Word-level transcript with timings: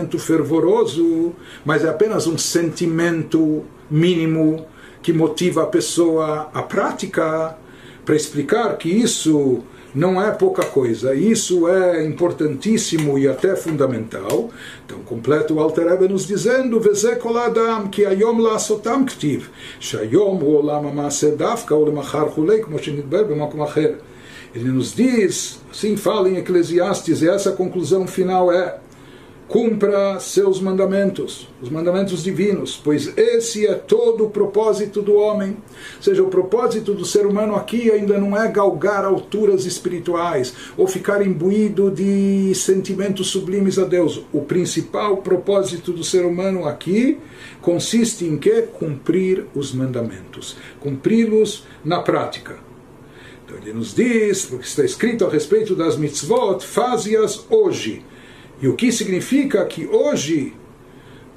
sentimento 0.00 0.18
fervoroso, 0.18 1.32
mas 1.64 1.84
é 1.84 1.88
apenas 1.88 2.26
um 2.26 2.38
sentimento 2.38 3.64
mínimo 3.90 4.66
que 5.02 5.12
motiva 5.12 5.62
a 5.62 5.66
pessoa 5.66 6.50
à 6.52 6.62
prática, 6.62 7.56
para 8.04 8.16
explicar 8.16 8.76
que 8.76 8.88
isso 8.88 9.62
não 9.94 10.22
é 10.22 10.30
pouca 10.30 10.64
coisa, 10.64 11.14
isso 11.14 11.68
é 11.68 12.04
importantíssimo 12.04 13.18
e 13.18 13.28
até 13.28 13.56
fundamental. 13.56 14.50
Então, 14.84 15.00
completa 15.00 15.52
o 15.52 15.60
Alter 15.60 15.88
Rebbe 15.88 16.08
nos 16.08 16.26
dizendo: 16.26 16.80
Veze 16.80 17.16
kol 17.16 17.38
adam 17.38 17.88
ki 17.88 18.06
ayom 18.06 18.38
la'asotam 18.38 19.04
ktiv, 19.04 19.48
shayom 19.80 20.42
olam 20.42 20.86
ha'maaseh 20.86 21.36
davka 21.36 21.74
u'lemachar 21.74 22.32
chulei, 22.32 22.60
como 22.60 22.78
shenidber. 22.78 23.26
Ele 24.52 24.68
nos 24.68 24.94
diz, 24.94 25.60
assim 25.70 25.96
fala 25.96 26.28
em 26.28 26.36
Eclesiastes, 26.36 27.22
e 27.22 27.28
essa 27.28 27.52
conclusão 27.52 28.06
final 28.06 28.50
é: 28.52 28.78
cumpra 29.50 30.20
seus 30.20 30.60
mandamentos, 30.60 31.48
os 31.60 31.68
mandamentos 31.68 32.22
divinos, 32.22 32.80
pois 32.82 33.12
esse 33.18 33.66
é 33.66 33.74
todo 33.74 34.26
o 34.26 34.30
propósito 34.30 35.02
do 35.02 35.16
homem. 35.16 35.56
Ou 35.96 36.02
seja, 36.02 36.22
o 36.22 36.28
propósito 36.28 36.94
do 36.94 37.04
ser 37.04 37.26
humano 37.26 37.56
aqui 37.56 37.90
ainda 37.90 38.16
não 38.16 38.40
é 38.40 38.46
galgar 38.46 39.04
alturas 39.04 39.66
espirituais 39.66 40.54
ou 40.76 40.86
ficar 40.86 41.20
imbuído 41.26 41.90
de 41.90 42.54
sentimentos 42.54 43.26
sublimes 43.26 43.76
a 43.76 43.84
Deus. 43.84 44.24
O 44.32 44.42
principal 44.42 45.16
propósito 45.16 45.92
do 45.92 46.04
ser 46.04 46.24
humano 46.24 46.68
aqui 46.68 47.18
consiste 47.60 48.24
em 48.24 48.38
que? 48.38 48.62
Cumprir 48.62 49.46
os 49.52 49.74
mandamentos, 49.74 50.56
cumpri-los 50.78 51.66
na 51.84 52.00
prática. 52.00 52.56
Então 53.44 53.58
ele 53.58 53.72
nos 53.72 53.92
diz, 53.92 54.44
porque 54.44 54.64
está 54.64 54.84
escrito 54.84 55.26
a 55.26 55.28
respeito 55.28 55.74
das 55.74 55.96
mitzvot, 55.96 56.64
faze-as 56.64 57.44
hoje 57.50 58.04
e 58.60 58.68
o 58.68 58.74
que 58.74 58.92
significa 58.92 59.64
que 59.64 59.86
hoje, 59.86 60.52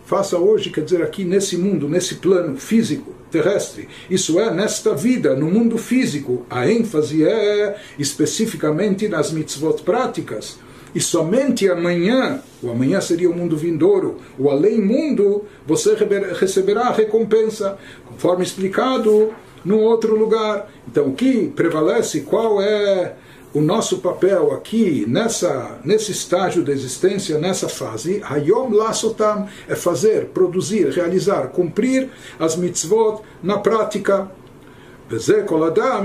faça 0.06 0.38
hoje, 0.38 0.70
quer 0.70 0.84
dizer 0.84 1.02
aqui 1.02 1.24
nesse 1.24 1.58
mundo, 1.58 1.88
nesse 1.88 2.16
plano 2.16 2.58
físico, 2.58 3.14
terrestre, 3.32 3.88
isso 4.10 4.40
é, 4.40 4.54
nesta 4.54 4.94
vida, 4.94 5.36
no 5.36 5.48
mundo 5.48 5.78
físico, 5.78 6.46
a 6.50 6.70
ênfase 6.70 7.26
é 7.26 7.78
especificamente 7.98 9.08
nas 9.08 9.32
mitzvot 9.32 9.82
práticas. 9.84 10.60
E 10.94 11.00
somente 11.00 11.68
amanhã, 11.68 12.44
o 12.62 12.70
amanhã 12.70 13.02
seria 13.02 13.30
o 13.30 13.34
mundo 13.34 13.58
vindouro, 13.58 14.18
o 14.38 14.52
além-mundo, 14.52 15.46
você 15.66 15.96
receberá 16.40 16.90
a 16.90 16.94
recompensa, 16.94 17.80
conforme 18.06 18.44
explicado 18.44 19.34
no 19.66 19.80
outro 19.80 20.16
lugar. 20.16 20.70
Então, 20.88 21.08
o 21.08 21.14
que 21.14 21.48
prevalece, 21.48 22.22
qual 22.22 22.62
é 22.62 23.16
o 23.55 23.61
nosso 23.61 23.99
papel 23.99 24.53
aqui, 24.53 25.05
nessa, 25.09 25.79
nesse 25.85 26.13
estágio 26.13 26.63
da 26.63 26.73
existência, 26.73 27.39
nessa 27.39 27.69
fase, 27.69 28.23
Hayom 28.23 28.71
Lasotam, 28.71 29.49
é 29.67 29.75
fazer, 29.75 30.27
produzir, 30.27 30.91
realizar, 30.91 31.49
cumprir 31.49 32.11
as 32.39 32.57
mitzvot 32.57 33.23
na 33.43 33.59
prática. 33.59 34.31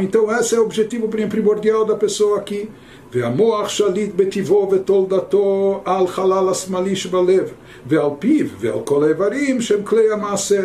Então, 0.01 0.31
esse 0.39 0.55
é 0.55 0.59
o 0.59 0.63
objetivo 0.63 1.09
primordial 1.09 1.85
da 1.85 1.95
pessoa 1.95 2.37
aqui. 2.37 2.69
והמוח 3.13 3.69
שליט 3.69 4.15
בטיבו 4.15 4.69
ותולדתו 4.71 5.81
על 5.85 6.07
חלל 6.07 6.49
השמאלי 6.49 6.95
שבלב, 6.95 7.51
ועל 7.85 8.09
פיו 8.19 8.45
ועל 8.59 8.79
כל 8.85 9.03
האיברים 9.03 9.61
שהם 9.61 9.83
כלי 9.83 10.11
המעשה. 10.11 10.61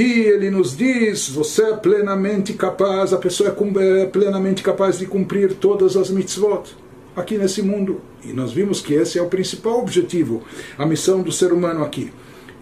E 0.00 0.20
ele 0.20 0.50
nos 0.50 0.74
diz: 0.74 1.28
você 1.28 1.62
é 1.62 1.76
plenamente 1.76 2.54
capaz, 2.54 3.12
a 3.12 3.18
pessoa 3.18 3.54
é 3.78 4.06
plenamente 4.06 4.62
capaz 4.62 4.98
de 4.98 5.04
cumprir 5.04 5.52
todas 5.56 5.94
as 5.94 6.08
mitzvot 6.08 6.74
aqui 7.14 7.36
nesse 7.36 7.60
mundo. 7.60 8.00
E 8.24 8.32
nós 8.32 8.50
vimos 8.50 8.80
que 8.80 8.94
esse 8.94 9.18
é 9.18 9.22
o 9.22 9.28
principal 9.28 9.78
objetivo, 9.78 10.42
a 10.78 10.86
missão 10.86 11.20
do 11.20 11.30
ser 11.30 11.52
humano 11.52 11.84
aqui. 11.84 12.10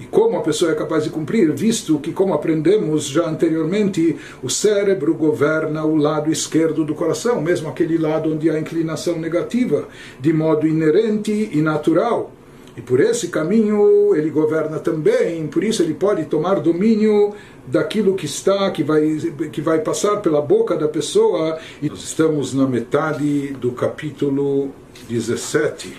E 0.00 0.04
como 0.06 0.36
a 0.36 0.42
pessoa 0.42 0.72
é 0.72 0.74
capaz 0.74 1.04
de 1.04 1.10
cumprir, 1.10 1.52
visto 1.52 2.00
que, 2.00 2.10
como 2.10 2.34
aprendemos 2.34 3.06
já 3.06 3.28
anteriormente, 3.28 4.16
o 4.42 4.50
cérebro 4.50 5.14
governa 5.14 5.84
o 5.84 5.94
lado 5.94 6.32
esquerdo 6.32 6.84
do 6.84 6.92
coração, 6.92 7.40
mesmo 7.40 7.68
aquele 7.68 7.98
lado 7.98 8.34
onde 8.34 8.50
há 8.50 8.58
inclinação 8.58 9.16
negativa, 9.16 9.86
de 10.18 10.32
modo 10.32 10.66
inerente 10.66 11.50
e 11.52 11.62
natural. 11.62 12.32
E 12.78 12.80
por 12.80 13.00
esse 13.00 13.26
caminho 13.26 14.14
ele 14.14 14.30
governa 14.30 14.78
também, 14.78 15.48
por 15.48 15.64
isso 15.64 15.82
ele 15.82 15.94
pode 15.94 16.26
tomar 16.26 16.60
domínio 16.60 17.34
daquilo 17.66 18.14
que 18.14 18.24
está, 18.24 18.70
que 18.70 18.84
vai, 18.84 19.16
que 19.50 19.60
vai 19.60 19.80
passar 19.80 20.18
pela 20.18 20.40
boca 20.40 20.76
da 20.76 20.86
pessoa. 20.86 21.58
E 21.82 21.88
nós 21.88 22.04
estamos 22.04 22.54
na 22.54 22.68
metade 22.68 23.48
do 23.54 23.72
capítulo 23.72 24.70
17. 25.08 25.92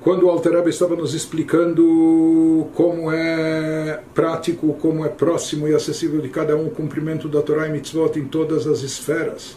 Quando 0.00 0.26
o 0.26 0.28
Alter 0.28 0.66
estava 0.66 0.96
nos 0.96 1.14
explicando 1.14 2.66
como 2.74 3.12
é 3.12 4.02
prático, 4.12 4.74
como 4.74 5.06
é 5.06 5.08
próximo 5.08 5.68
e 5.68 5.74
acessível 5.74 6.20
de 6.20 6.30
cada 6.30 6.56
um 6.56 6.66
o 6.66 6.70
cumprimento 6.70 7.28
da 7.28 7.40
Torá 7.42 7.68
e 7.68 7.70
Mitzvot 7.70 8.18
em 8.18 8.24
todas 8.24 8.66
as 8.66 8.82
esferas, 8.82 9.56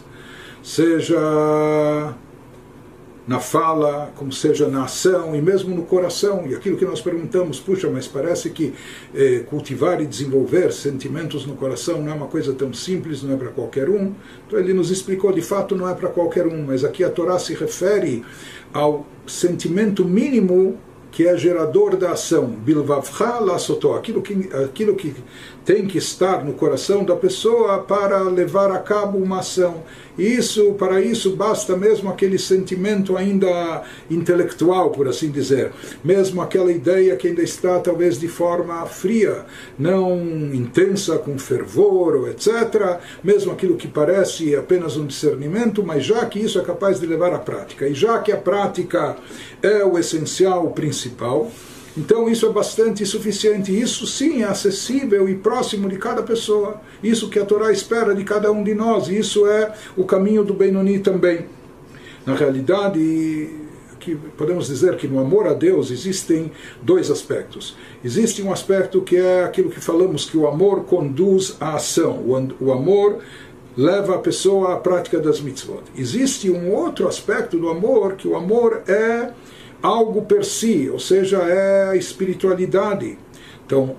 seja 0.62 1.18
na 3.30 3.38
fala, 3.38 4.12
como 4.16 4.32
seja 4.32 4.66
na 4.66 4.86
ação 4.86 5.36
e 5.36 5.40
mesmo 5.40 5.72
no 5.72 5.82
coração. 5.82 6.48
E 6.48 6.54
aquilo 6.56 6.76
que 6.76 6.84
nós 6.84 7.00
perguntamos, 7.00 7.60
puxa, 7.60 7.88
mas 7.88 8.08
parece 8.08 8.50
que 8.50 8.74
eh, 9.14 9.44
cultivar 9.48 10.02
e 10.02 10.06
desenvolver 10.06 10.72
sentimentos 10.72 11.46
no 11.46 11.54
coração 11.54 12.02
não 12.02 12.10
é 12.10 12.14
uma 12.16 12.26
coisa 12.26 12.52
tão 12.52 12.72
simples, 12.72 13.22
não 13.22 13.34
é 13.34 13.36
para 13.36 13.50
qualquer 13.50 13.88
um. 13.88 14.12
Então 14.48 14.58
ele 14.58 14.74
nos 14.74 14.90
explicou, 14.90 15.32
de 15.32 15.42
fato 15.42 15.76
não 15.76 15.88
é 15.88 15.94
para 15.94 16.08
qualquer 16.08 16.44
um, 16.44 16.64
mas 16.66 16.82
aqui 16.82 17.04
a 17.04 17.08
Torá 17.08 17.38
se 17.38 17.54
refere 17.54 18.24
ao 18.74 19.06
sentimento 19.28 20.04
mínimo 20.04 20.76
que 21.12 21.26
é 21.26 21.36
gerador 21.36 21.96
da 21.96 22.12
ação, 22.12 22.46
bilvavcha 22.46 23.38
lasotó, 23.38 23.94
aquilo 23.94 24.22
que, 24.22 24.48
aquilo 24.64 24.96
que 24.96 25.14
tem 25.64 25.86
que 25.86 25.98
estar 25.98 26.44
no 26.44 26.54
coração 26.54 27.04
da 27.04 27.14
pessoa 27.16 27.78
para 27.80 28.22
levar 28.22 28.70
a 28.70 28.78
cabo 28.78 29.18
uma 29.18 29.40
ação. 29.40 29.82
E 30.18 30.24
isso, 30.34 30.72
para 30.74 31.00
isso, 31.00 31.34
basta 31.36 31.76
mesmo 31.76 32.10
aquele 32.10 32.38
sentimento 32.38 33.16
ainda 33.16 33.82
intelectual, 34.10 34.90
por 34.90 35.08
assim 35.08 35.30
dizer, 35.30 35.72
mesmo 36.04 36.42
aquela 36.42 36.70
ideia 36.70 37.16
que 37.16 37.28
ainda 37.28 37.42
está 37.42 37.78
talvez 37.78 38.18
de 38.18 38.28
forma 38.28 38.84
fria, 38.86 39.46
não 39.78 40.18
intensa, 40.52 41.16
com 41.18 41.38
fervor, 41.38 42.16
ou 42.16 42.28
etc., 42.28 42.98
mesmo 43.22 43.52
aquilo 43.52 43.76
que 43.76 43.88
parece 43.88 44.54
apenas 44.54 44.96
um 44.96 45.06
discernimento, 45.06 45.82
mas 45.82 46.04
já 46.04 46.26
que 46.26 46.38
isso 46.38 46.58
é 46.58 46.62
capaz 46.62 47.00
de 47.00 47.06
levar 47.06 47.32
à 47.32 47.38
prática, 47.38 47.88
e 47.88 47.94
já 47.94 48.18
que 48.18 48.32
a 48.32 48.36
prática 48.36 49.16
é 49.62 49.84
o 49.84 49.98
essencial, 49.98 50.66
o 50.66 50.72
principal, 50.72 51.50
então 51.96 52.28
isso 52.28 52.46
é 52.46 52.50
bastante 52.50 53.04
suficiente. 53.04 53.78
Isso 53.78 54.06
sim 54.06 54.42
é 54.42 54.46
acessível 54.46 55.28
e 55.28 55.34
próximo 55.34 55.88
de 55.88 55.96
cada 55.96 56.22
pessoa. 56.22 56.80
Isso 57.02 57.28
que 57.28 57.38
a 57.38 57.44
Torá 57.44 57.72
espera 57.72 58.14
de 58.14 58.24
cada 58.24 58.50
um 58.52 58.62
de 58.62 58.74
nós. 58.74 59.08
Isso 59.08 59.46
é 59.46 59.72
o 59.96 60.04
caminho 60.04 60.44
do 60.44 60.54
Benoni 60.54 61.00
também. 61.00 61.46
Na 62.24 62.34
realidade, 62.34 63.50
que 63.98 64.14
podemos 64.14 64.68
dizer 64.68 64.96
que 64.96 65.08
no 65.08 65.20
amor 65.20 65.46
a 65.46 65.52
Deus 65.52 65.90
existem 65.90 66.50
dois 66.80 67.10
aspectos. 67.10 67.76
Existe 68.04 68.42
um 68.42 68.52
aspecto 68.52 69.02
que 69.02 69.16
é 69.16 69.44
aquilo 69.44 69.70
que 69.70 69.80
falamos 69.80 70.24
que 70.24 70.36
o 70.36 70.46
amor 70.46 70.84
conduz 70.84 71.56
à 71.60 71.74
ação. 71.74 72.24
O 72.60 72.72
amor 72.72 73.18
leva 73.76 74.14
a 74.14 74.18
pessoa 74.18 74.74
à 74.74 74.76
prática 74.76 75.18
das 75.18 75.40
mitzvot. 75.40 75.82
Existe 75.96 76.50
um 76.50 76.72
outro 76.72 77.08
aspecto 77.08 77.58
do 77.58 77.68
amor 77.68 78.14
que 78.14 78.28
o 78.28 78.36
amor 78.36 78.82
é 78.86 79.30
algo 79.82 80.22
per 80.22 80.44
si, 80.44 80.88
ou 80.90 80.98
seja, 80.98 81.38
é 81.38 81.90
a 81.90 81.96
espiritualidade. 81.96 83.18
Então, 83.66 83.96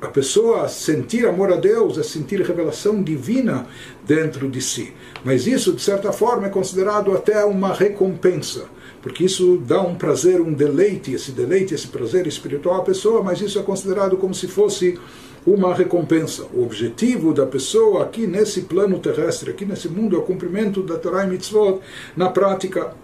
a 0.00 0.08
pessoa 0.08 0.68
sentir 0.68 1.26
amor 1.26 1.50
a 1.50 1.56
Deus 1.56 1.96
é 1.96 2.02
sentir 2.02 2.40
revelação 2.42 3.02
divina 3.02 3.66
dentro 4.06 4.50
de 4.50 4.60
si. 4.60 4.92
Mas 5.24 5.46
isso, 5.46 5.72
de 5.72 5.80
certa 5.80 6.12
forma, 6.12 6.46
é 6.46 6.50
considerado 6.50 7.12
até 7.12 7.42
uma 7.44 7.72
recompensa, 7.72 8.66
porque 9.00 9.24
isso 9.24 9.56
dá 9.66 9.80
um 9.80 9.94
prazer, 9.94 10.42
um 10.42 10.52
deleite, 10.52 11.12
esse 11.12 11.32
deleite, 11.32 11.74
esse 11.74 11.86
prazer 11.86 12.26
espiritual 12.26 12.82
à 12.82 12.84
pessoa, 12.84 13.22
mas 13.22 13.40
isso 13.40 13.58
é 13.58 13.62
considerado 13.62 14.18
como 14.18 14.34
se 14.34 14.46
fosse 14.46 14.98
uma 15.46 15.74
recompensa. 15.74 16.46
O 16.52 16.62
objetivo 16.62 17.32
da 17.32 17.46
pessoa 17.46 18.04
aqui 18.04 18.26
nesse 18.26 18.62
plano 18.62 18.98
terrestre, 18.98 19.50
aqui 19.50 19.64
nesse 19.64 19.88
mundo, 19.88 20.16
é 20.16 20.18
o 20.18 20.22
cumprimento 20.22 20.82
da 20.82 20.98
Torah 20.98 21.24
e 21.24 21.30
Mitzvot 21.30 21.80
na 22.16 22.28
prática. 22.28 22.94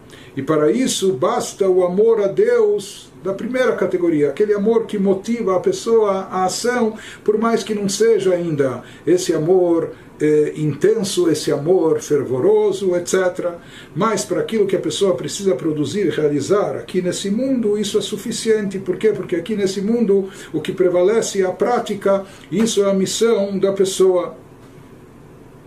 E 0.40 0.42
para 0.42 0.72
isso 0.72 1.12
basta 1.12 1.68
o 1.68 1.84
amor 1.84 2.18
a 2.22 2.26
Deus 2.26 3.10
da 3.22 3.34
primeira 3.34 3.76
categoria, 3.76 4.30
aquele 4.30 4.54
amor 4.54 4.86
que 4.86 4.98
motiva 4.98 5.54
a 5.54 5.60
pessoa 5.60 6.28
à 6.30 6.46
ação, 6.46 6.96
por 7.22 7.36
mais 7.36 7.62
que 7.62 7.74
não 7.74 7.90
seja 7.90 8.32
ainda 8.32 8.82
esse 9.06 9.34
amor 9.34 9.90
eh, 10.18 10.54
intenso, 10.56 11.28
esse 11.28 11.52
amor 11.52 12.00
fervoroso, 12.00 12.96
etc. 12.96 13.50
Mas 13.94 14.24
para 14.24 14.40
aquilo 14.40 14.66
que 14.66 14.76
a 14.76 14.80
pessoa 14.80 15.14
precisa 15.14 15.54
produzir 15.54 16.06
e 16.06 16.08
realizar 16.10 16.74
aqui 16.74 17.02
nesse 17.02 17.30
mundo, 17.30 17.76
isso 17.76 17.98
é 17.98 18.00
suficiente. 18.00 18.78
Por 18.78 18.96
quê? 18.96 19.12
Porque 19.12 19.36
aqui 19.36 19.54
nesse 19.54 19.82
mundo 19.82 20.30
o 20.54 20.60
que 20.62 20.72
prevalece 20.72 21.42
é 21.42 21.44
a 21.44 21.52
prática, 21.52 22.24
isso 22.50 22.82
é 22.82 22.90
a 22.90 22.94
missão 22.94 23.58
da 23.58 23.74
pessoa. 23.74 24.38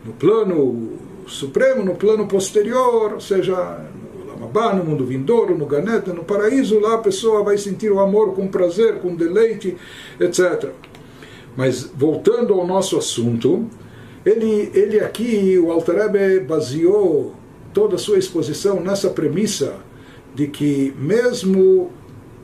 No 0.04 0.14
plano 0.14 0.98
supremo, 1.28 1.86
no 1.86 1.94
plano 1.94 2.28
posterior, 2.28 3.14
ou 3.14 3.22
seja, 3.22 3.93
No 4.54 4.84
mundo 4.84 5.06
vindouro, 5.06 5.58
no 5.58 5.66
Ganeta, 5.66 6.14
no 6.14 6.24
paraíso, 6.24 6.80
lá 6.80 6.96
a 6.96 7.00
pessoa 7.00 7.44
vai 7.44 7.58
sentir 7.58 7.92
o 7.92 8.00
amor 8.00 8.34
com 8.34 8.48
prazer, 8.48 9.00
com 9.00 9.16
deleite, 9.16 9.76
etc. 10.20 10.70
Mas 11.56 11.84
voltando 11.84 12.54
ao 12.54 12.66
nosso 12.66 12.98
assunto, 12.98 13.68
ele, 14.26 14.72
ele 14.74 15.00
aqui, 15.00 15.58
o 15.58 15.72
Alter 15.72 15.96
Rebbe 15.96 16.40
baseou 16.42 17.34
toda 17.74 17.96
a 17.96 17.98
sua 17.98 18.18
exposição 18.18 18.80
nessa 18.80 19.10
premissa 19.10 19.76
de 20.36 20.48
que 20.48 20.94
mesmo 20.98 21.92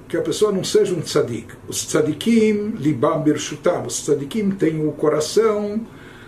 que 0.08 0.18
a 0.18 0.22
pessoa 0.22 0.52
não 0.52 0.64
seja 0.64 0.96
um 0.96 1.02
tzadik, 1.02 1.54
os 1.68 1.86
tzadikim 1.86 2.74
libam 2.80 3.22
birshutam, 3.22 3.86
os 3.86 4.02
tzadikim 4.02 4.50
têm 4.50 4.86
o 4.86 4.92
coração 4.92 5.86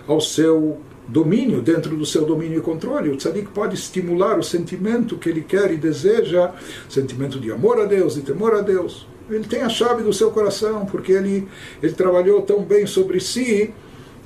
ao 0.08 0.22
seu 0.22 0.80
domínio, 1.12 1.62
dentro 1.62 1.96
do 1.96 2.06
seu 2.06 2.26
domínio 2.26 2.60
e 2.60 2.62
controle. 2.62 3.10
O 3.10 3.18
tzadik 3.18 3.50
pode 3.50 3.76
estimular 3.76 4.40
o 4.40 4.44
sentimento 4.44 5.18
que 5.18 5.30
ele 5.30 5.42
quer 5.42 5.72
e 5.72 5.78
deseja, 5.78 6.52
sentimento 6.90 7.40
de 7.40 7.52
amor 7.52 7.80
a 7.80 7.86
Deus, 7.86 8.16
de 8.16 8.22
temor 8.22 8.56
a 8.56 8.62
Deus. 8.62 9.06
Ele 9.30 9.44
tem 9.44 9.62
a 9.62 9.70
chave 9.70 10.04
do 10.04 10.14
seu 10.14 10.32
coração, 10.32 10.86
porque 10.86 11.12
ele, 11.12 11.48
ele 11.84 11.94
trabalhou 11.94 12.42
tão 12.42 12.64
bem 12.64 12.86
sobre 12.86 13.20
si 13.20 13.74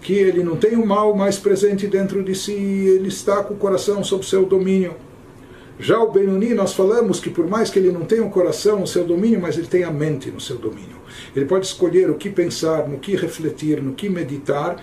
que 0.01 0.13
ele 0.13 0.43
não 0.43 0.55
tem 0.55 0.75
o 0.75 0.85
mal 0.85 1.15
mais 1.15 1.37
presente 1.39 1.87
dentro 1.87 2.23
de 2.23 2.35
si, 2.35 2.51
ele 2.51 3.07
está 3.07 3.43
com 3.43 3.55
o 3.55 3.57
coração 3.57 4.03
sob 4.03 4.23
seu 4.23 4.45
domínio. 4.45 4.93
Já 5.77 5.99
o 5.99 6.11
Benoni, 6.11 6.53
nós 6.53 6.73
falamos 6.73 7.19
que 7.19 7.29
por 7.29 7.47
mais 7.47 7.69
que 7.69 7.77
ele 7.77 7.91
não 7.91 8.05
tenha 8.05 8.23
o 8.23 8.29
coração 8.29 8.79
no 8.79 8.87
seu 8.87 9.03
domínio, 9.03 9.41
mas 9.41 9.57
ele 9.57 9.67
tem 9.67 9.83
a 9.83 9.91
mente 9.91 10.31
no 10.31 10.39
seu 10.39 10.57
domínio. 10.57 10.95
Ele 11.35 11.45
pode 11.45 11.65
escolher 11.65 12.09
o 12.09 12.15
que 12.15 12.29
pensar, 12.29 12.87
no 12.87 12.97
que 12.97 13.15
refletir, 13.15 13.81
no 13.81 13.93
que 13.93 14.07
meditar, 14.07 14.81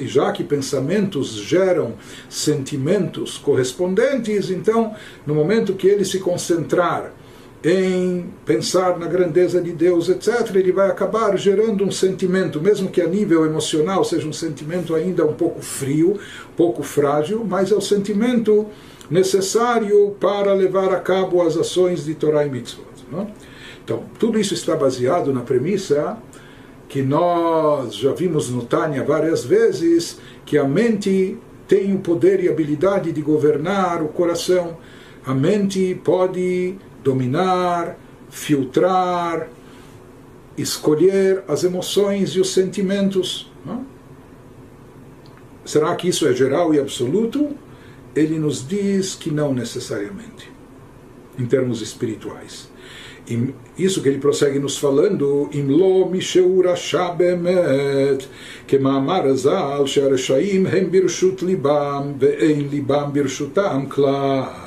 e 0.00 0.06
já 0.06 0.32
que 0.32 0.42
pensamentos 0.42 1.34
geram 1.34 1.94
sentimentos 2.28 3.38
correspondentes, 3.38 4.50
então, 4.50 4.94
no 5.24 5.34
momento 5.34 5.74
que 5.74 5.86
ele 5.86 6.04
se 6.04 6.18
concentrar 6.18 7.12
em 7.64 8.26
pensar 8.44 8.98
na 8.98 9.06
grandeza 9.06 9.60
de 9.60 9.70
Deus, 9.70 10.08
etc., 10.08 10.56
ele 10.56 10.72
vai 10.72 10.90
acabar 10.90 11.36
gerando 11.38 11.84
um 11.84 11.92
sentimento, 11.92 12.60
mesmo 12.60 12.90
que 12.90 13.00
a 13.00 13.06
nível 13.06 13.46
emocional 13.46 14.04
seja 14.04 14.26
um 14.26 14.32
sentimento 14.32 14.94
ainda 14.96 15.24
um 15.24 15.34
pouco 15.34 15.62
frio, 15.62 16.18
pouco 16.56 16.82
frágil, 16.82 17.44
mas 17.48 17.70
é 17.70 17.74
o 17.76 17.80
sentimento 17.80 18.66
necessário 19.10 20.16
para 20.20 20.54
levar 20.54 20.92
a 20.92 21.00
cabo 21.00 21.42
as 21.42 21.56
ações 21.56 22.04
de 22.04 22.14
Torah 22.14 22.46
e 22.46 22.50
Mitzvot. 22.50 22.86
Não? 23.10 23.30
Então, 23.84 24.04
tudo 24.18 24.38
isso 24.38 24.54
está 24.54 24.76
baseado 24.76 25.32
na 25.32 25.40
premissa 25.40 26.16
que 26.88 27.02
nós 27.02 27.94
já 27.94 28.12
vimos 28.12 28.50
no 28.50 28.66
Tânia 28.66 29.02
várias 29.02 29.44
vezes, 29.44 30.18
que 30.44 30.58
a 30.58 30.64
mente 30.64 31.38
tem 31.66 31.94
o 31.94 32.00
poder 32.00 32.44
e 32.44 32.50
habilidade 32.50 33.12
de 33.12 33.22
governar 33.22 34.02
o 34.02 34.08
coração. 34.08 34.76
A 35.24 35.32
mente 35.32 35.98
pode 36.04 36.74
dominar, 37.02 37.96
filtrar, 38.28 39.48
escolher 40.56 41.42
as 41.48 41.64
emoções 41.64 42.30
e 42.32 42.40
os 42.40 42.52
sentimentos. 42.52 43.50
Não? 43.64 43.86
Será 45.64 45.96
que 45.96 46.08
isso 46.08 46.26
é 46.26 46.34
geral 46.34 46.74
e 46.74 46.78
absoluto? 46.78 47.56
ele 48.14 48.38
nos 48.38 48.66
diz 48.66 49.14
que 49.14 49.30
não 49.30 49.54
necessariamente, 49.54 50.50
em 51.38 51.46
termos 51.46 51.80
espirituais. 51.80 52.70
Isso 53.78 54.02
que 54.02 54.08
ele 54.08 54.18
prossegue 54.18 54.58
nos 54.58 54.76
falando, 54.76 55.48
que 58.66 58.76
Hem 60.66 60.88
Libam, 61.42 62.16
Libam 62.68 63.12
Klar. 63.88 64.61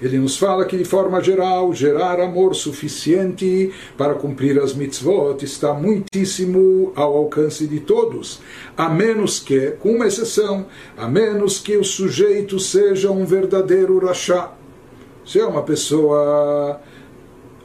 Ele 0.00 0.18
nos 0.18 0.36
fala 0.36 0.64
que, 0.64 0.76
de 0.76 0.84
forma 0.84 1.20
geral, 1.20 1.72
gerar 1.72 2.20
amor 2.20 2.54
suficiente 2.54 3.72
para 3.96 4.14
cumprir 4.14 4.58
as 4.60 4.72
mitzvot 4.72 5.44
está 5.44 5.74
muitíssimo 5.74 6.92
ao 6.94 7.16
alcance 7.16 7.66
de 7.66 7.80
todos, 7.80 8.40
a 8.76 8.88
menos 8.88 9.40
que, 9.40 9.72
com 9.72 9.92
uma 9.92 10.06
exceção, 10.06 10.66
a 10.96 11.08
menos 11.08 11.58
que 11.58 11.76
o 11.76 11.84
sujeito 11.84 12.60
seja 12.60 13.10
um 13.10 13.24
verdadeiro 13.24 13.98
rachá. 13.98 14.52
Se 15.26 15.40
é 15.40 15.44
uma 15.44 15.62
pessoa 15.62 16.80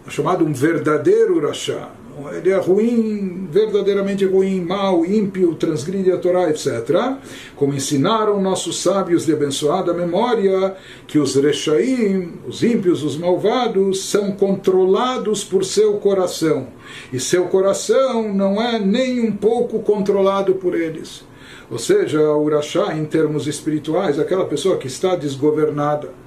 chamada 0.09 0.44
um 0.44 0.53
verdadeiro 0.53 1.39
rachá, 1.45 1.91
ele 2.33 2.51
é 2.51 2.57
ruim, 2.57 3.48
verdadeiramente 3.51 4.25
ruim, 4.25 4.62
mau, 4.62 5.06
ímpio, 5.06 5.56
transgride 5.56 6.12
a 6.12 6.18
Torá, 6.18 6.50
etc. 6.50 7.18
Como 7.56 7.74
ensinaram 7.74 8.42
nossos 8.42 8.81
sábios 8.81 9.25
de 9.25 9.33
abençoada 9.33 9.94
memória, 9.94 10.75
que 11.07 11.19
os 11.19 11.36
rechaim, 11.36 12.33
os 12.48 12.63
ímpios, 12.63 13.04
os 13.04 13.18
malvados, 13.18 14.06
são 14.06 14.31
controlados 14.31 15.44
por 15.44 15.65
seu 15.65 15.94
coração. 15.94 16.68
E 17.12 17.19
seu 17.19 17.45
coração 17.45 18.33
não 18.33 18.62
é 18.62 18.80
nem 18.80 19.19
um 19.19 19.31
pouco 19.31 19.80
controlado 19.80 20.56
por 20.56 20.75
eles. 20.75 21.24
Ou 21.69 21.80
seja, 21.80 22.21
o 22.21 22.44
Urachá, 22.44 22.95
em 22.95 23.06
termos 23.06 23.48
espirituais, 23.48 24.19
aquela 24.19 24.45
pessoa 24.45 24.77
que 24.77 24.88
está 24.88 25.16
desgovernada 25.16 26.23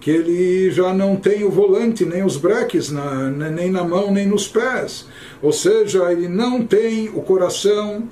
que 0.00 0.10
ele 0.10 0.70
já 0.70 0.94
não 0.94 1.14
tem 1.14 1.44
o 1.44 1.50
volante, 1.50 2.06
nem 2.06 2.24
os 2.24 2.38
breques, 2.38 2.90
na, 2.90 3.30
nem 3.30 3.70
na 3.70 3.84
mão, 3.84 4.10
nem 4.10 4.26
nos 4.26 4.48
pés. 4.48 5.06
Ou 5.42 5.52
seja, 5.52 6.10
ele 6.10 6.26
não 6.26 6.64
tem 6.64 7.10
o 7.10 7.20
coração 7.20 8.08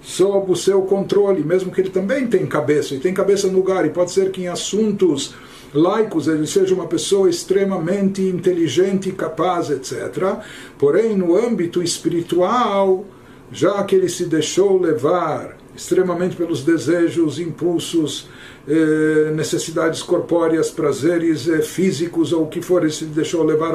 sob 0.00 0.50
o 0.50 0.56
seu 0.56 0.82
controle, 0.82 1.44
mesmo 1.44 1.70
que 1.70 1.80
ele 1.80 1.90
também 1.90 2.26
tem 2.26 2.46
cabeça, 2.46 2.94
e 2.94 3.00
tem 3.00 3.12
cabeça 3.12 3.48
no 3.48 3.54
lugar, 3.58 3.84
e 3.84 3.90
pode 3.90 4.12
ser 4.12 4.30
que 4.30 4.42
em 4.42 4.48
assuntos 4.48 5.34
laicos 5.74 6.26
ele 6.26 6.46
seja 6.46 6.74
uma 6.74 6.86
pessoa 6.86 7.28
extremamente 7.28 8.22
inteligente, 8.22 9.12
capaz, 9.12 9.68
etc. 9.68 10.38
Porém, 10.78 11.16
no 11.16 11.36
âmbito 11.36 11.82
espiritual, 11.82 13.04
já 13.52 13.82
que 13.84 13.94
ele 13.94 14.08
se 14.08 14.24
deixou 14.24 14.80
levar 14.80 15.55
extremamente 15.76 16.34
pelos 16.34 16.62
desejos, 16.62 17.38
impulsos, 17.38 18.28
eh, 18.66 19.30
necessidades 19.34 20.02
corpóreas, 20.02 20.70
prazeres 20.70 21.48
eh, 21.48 21.60
físicos 21.60 22.32
ou 22.32 22.44
o 22.44 22.46
que 22.48 22.62
for, 22.62 22.82
ele 22.82 22.90
se 22.90 23.04
deixou 23.04 23.44
levar 23.44 23.74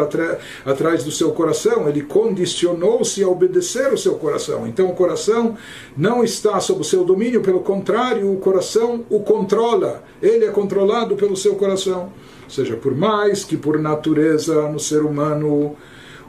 atrás 0.65 1.03
do 1.03 1.11
seu 1.11 1.31
coração, 1.31 1.87
ele 1.87 2.01
condicionou-se 2.01 3.23
a 3.23 3.27
obedecer 3.27 3.93
o 3.93 3.97
seu 3.97 4.15
coração. 4.15 4.67
Então 4.67 4.89
o 4.89 4.95
coração 4.95 5.55
não 5.95 6.23
está 6.23 6.59
sob 6.59 6.81
o 6.81 6.83
seu 6.83 7.05
domínio, 7.05 7.41
pelo 7.41 7.61
contrário, 7.61 8.31
o 8.31 8.37
coração 8.37 9.05
o 9.09 9.19
controla, 9.21 10.03
ele 10.21 10.45
é 10.45 10.49
controlado 10.49 11.15
pelo 11.15 11.37
seu 11.37 11.55
coração. 11.55 12.11
Ou 12.43 12.49
seja, 12.49 12.75
por 12.75 12.93
mais 12.93 13.45
que 13.45 13.55
por 13.55 13.79
natureza 13.79 14.67
no 14.67 14.79
ser 14.79 15.03
humano 15.03 15.77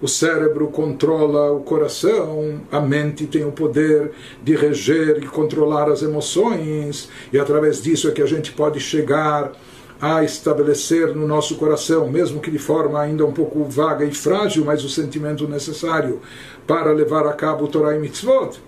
o 0.02 0.08
cérebro 0.08 0.66
controla 0.66 1.52
o 1.52 1.60
coração, 1.60 2.60
a 2.72 2.80
mente 2.80 3.24
tem 3.24 3.44
o 3.44 3.52
poder 3.52 4.10
de 4.42 4.56
reger 4.56 5.22
e 5.22 5.26
controlar 5.26 5.88
as 5.88 6.02
emoções, 6.02 7.08
e 7.32 7.38
através 7.38 7.80
disso 7.80 8.08
é 8.08 8.10
que 8.10 8.20
a 8.20 8.26
gente 8.26 8.50
pode 8.50 8.80
chegar 8.80 9.52
a 10.00 10.24
estabelecer 10.24 11.14
no 11.14 11.28
nosso 11.28 11.54
coração, 11.54 12.10
mesmo 12.10 12.40
que 12.40 12.50
de 12.50 12.58
forma 12.58 13.00
ainda 13.00 13.24
um 13.24 13.32
pouco 13.32 13.62
vaga 13.62 14.04
e 14.04 14.12
frágil, 14.12 14.64
mas 14.64 14.82
o 14.82 14.88
sentimento 14.88 15.46
necessário 15.46 16.20
para 16.66 16.90
levar 16.90 17.24
a 17.24 17.32
cabo 17.32 17.66
o 17.66 17.68
Torah 17.68 17.94
e 17.94 18.00
Mitzvot. 18.00 18.58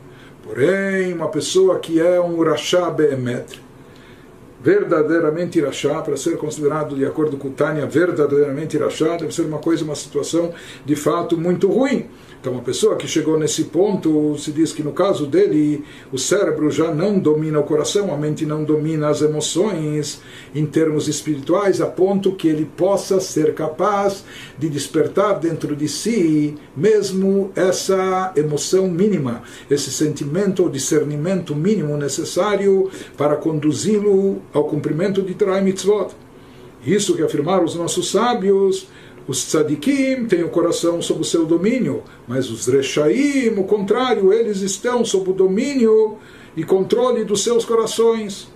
Porém, 0.44 1.12
uma 1.12 1.28
pessoa 1.28 1.80
que 1.80 2.00
é 2.00 2.20
um 2.20 2.38
Urashá 2.38 2.88
Behemet, 2.90 3.63
verdadeiramente 4.64 5.58
irachá, 5.58 6.00
para 6.00 6.16
ser 6.16 6.38
considerado 6.38 6.96
de 6.96 7.04
acordo 7.04 7.36
com 7.36 7.48
o 7.48 7.50
Tânia, 7.50 7.84
verdadeiramente 7.84 8.76
irachá, 8.76 9.18
deve 9.18 9.34
ser 9.34 9.42
uma 9.42 9.58
coisa, 9.58 9.84
uma 9.84 9.94
situação 9.94 10.54
de 10.86 10.96
fato 10.96 11.36
muito 11.36 11.68
ruim. 11.68 12.06
Então, 12.44 12.52
uma 12.52 12.62
pessoa 12.62 12.96
que 12.96 13.08
chegou 13.08 13.38
nesse 13.38 13.64
ponto, 13.64 14.36
se 14.36 14.52
diz 14.52 14.70
que 14.70 14.82
no 14.82 14.92
caso 14.92 15.26
dele, 15.26 15.82
o 16.12 16.18
cérebro 16.18 16.70
já 16.70 16.92
não 16.92 17.18
domina 17.18 17.58
o 17.58 17.62
coração, 17.62 18.12
a 18.12 18.18
mente 18.18 18.44
não 18.44 18.64
domina 18.64 19.08
as 19.08 19.22
emoções 19.22 20.20
em 20.54 20.66
termos 20.66 21.08
espirituais, 21.08 21.80
a 21.80 21.86
ponto 21.86 22.32
que 22.32 22.46
ele 22.46 22.66
possa 22.76 23.18
ser 23.18 23.54
capaz 23.54 24.26
de 24.58 24.68
despertar 24.68 25.40
dentro 25.40 25.74
de 25.74 25.88
si 25.88 26.54
mesmo 26.76 27.50
essa 27.56 28.30
emoção 28.36 28.88
mínima, 28.88 29.42
esse 29.70 29.90
sentimento 29.90 30.64
ou 30.64 30.68
discernimento 30.68 31.56
mínimo 31.56 31.96
necessário 31.96 32.90
para 33.16 33.36
conduzi-lo 33.36 34.42
ao 34.54 34.64
cumprimento 34.64 35.20
de 35.20 35.34
Torah 35.34 35.58
e 35.58 35.64
Mitzvot. 35.64 36.14
Isso 36.86 37.14
que 37.14 37.22
afirmaram 37.22 37.64
os 37.64 37.74
nossos 37.74 38.10
sábios 38.10 38.88
os 39.26 39.46
tzadikim 39.46 40.26
têm 40.26 40.42
o 40.42 40.50
coração 40.50 41.00
sob 41.00 41.22
o 41.22 41.24
seu 41.24 41.46
domínio, 41.46 42.02
mas 42.28 42.50
os 42.50 42.66
rechaim, 42.66 43.48
o 43.56 43.64
contrário, 43.64 44.32
eles 44.32 44.60
estão 44.60 45.02
sob 45.02 45.30
o 45.30 45.32
domínio 45.34 46.18
e 46.54 46.62
controle 46.62 47.24
dos 47.24 47.42
seus 47.42 47.64
corações. 47.64 48.52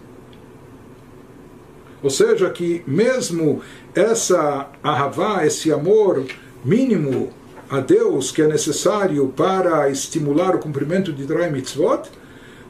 Ou 2.02 2.10
seja, 2.10 2.50
que 2.50 2.82
mesmo 2.86 3.62
essa 3.94 4.70
ahavá, 4.82 5.46
esse 5.46 5.72
amor 5.72 6.26
mínimo 6.62 7.30
a 7.70 7.80
Deus 7.80 8.30
que 8.30 8.42
é 8.42 8.46
necessário 8.46 9.26
para 9.34 9.88
estimular 9.90 10.54
o 10.54 10.58
cumprimento 10.58 11.12
de 11.14 11.24
Drai 11.24 11.50
Mitzvot, 11.50 12.10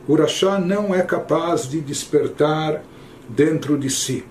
o 0.06 0.14
Rashá 0.14 0.58
não 0.58 0.94
é 0.94 1.02
capaz 1.02 1.68
de 1.68 1.80
despertar 1.80 2.82
dentro 3.28 3.76
de 3.76 3.90
si. 3.90 4.24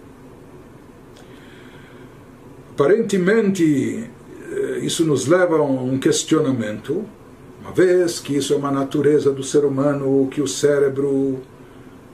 Aparentemente, 2.72 4.10
eh, 4.52 4.80
isso 4.82 5.06
nos 5.06 5.28
leva 5.28 5.58
a 5.58 5.64
um 5.64 5.98
questionamento, 5.98 7.06
uma 7.62 7.72
vez 7.72 8.20
que 8.20 8.38
isso 8.38 8.54
é 8.54 8.56
uma 8.56 8.72
natureza 8.72 9.32
do 9.32 9.44
ser 9.44 9.66
humano, 9.66 10.28
que 10.32 10.42
o 10.42 10.48
cérebro 10.48 11.40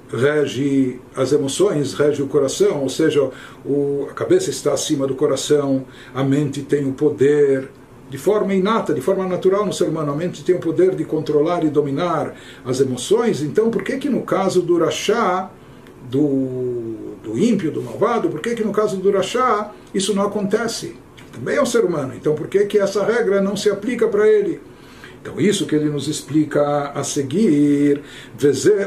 rege 0.10 1.00
as 1.16 1.32
emoções, 1.32 1.94
rege 1.94 2.22
o 2.22 2.28
coração, 2.28 2.82
ou 2.82 2.90
seja, 2.90 3.30
o, 3.66 4.08
a 4.10 4.14
cabeça 4.14 4.50
está 4.50 4.74
acima 4.74 5.08
do 5.08 5.16
coração, 5.16 5.86
a 6.14 6.24
mente 6.24 6.62
tem 6.62 6.88
o 6.88 6.94
poder, 6.94 7.70
de 8.10 8.18
forma 8.18 8.54
inata, 8.54 8.94
de 8.94 9.02
forma 9.02 9.28
natural 9.28 9.66
no 9.66 9.74
ser 9.74 9.86
humano, 9.90 10.12
a 10.12 10.16
mente 10.16 10.44
tem 10.44 10.56
o 10.56 10.60
poder 10.60 10.96
de 10.96 11.04
controlar 11.04 11.64
e 11.64 11.70
dominar 11.70 12.36
as 12.64 12.80
emoções, 12.80 13.42
então 13.42 13.70
por 13.72 13.84
que 13.84 13.98
que 13.98 14.10
no 14.10 14.22
caso 14.22 14.62
do 14.62 14.78
Rachá, 14.78 15.52
do, 16.10 16.73
do 17.24 17.38
ímpio, 17.40 17.72
do 17.72 17.82
malvado, 17.82 18.30
por 18.30 18.42
que 18.42 18.54
que 18.54 18.64
no 18.64 18.74
caso 18.74 18.98
do 18.98 19.12
Rachá 19.12 19.72
isso 19.94 20.14
não 20.14 20.24
acontece? 20.24 20.96
Também 21.32 21.56
é 21.56 21.62
um 21.62 21.66
ser 21.66 21.84
humano, 21.84 22.14
então 22.16 22.36
por 22.36 22.48
que 22.48 22.66
que 22.66 22.78
essa 22.78 23.04
regra 23.04 23.42
não 23.42 23.56
se 23.56 23.70
aplica 23.70 24.08
para 24.08 24.28
ele? 24.28 24.60
Então, 25.24 25.40
isso 25.40 25.66
que 25.66 25.74
ele 25.74 25.90
nos 25.90 26.10
explica 26.10 26.90
a 26.90 27.02
seguir, 27.02 28.02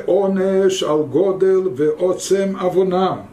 onesh 0.06 0.82
al 0.82 1.04
godel 1.04 1.72
avonam. 2.58 3.24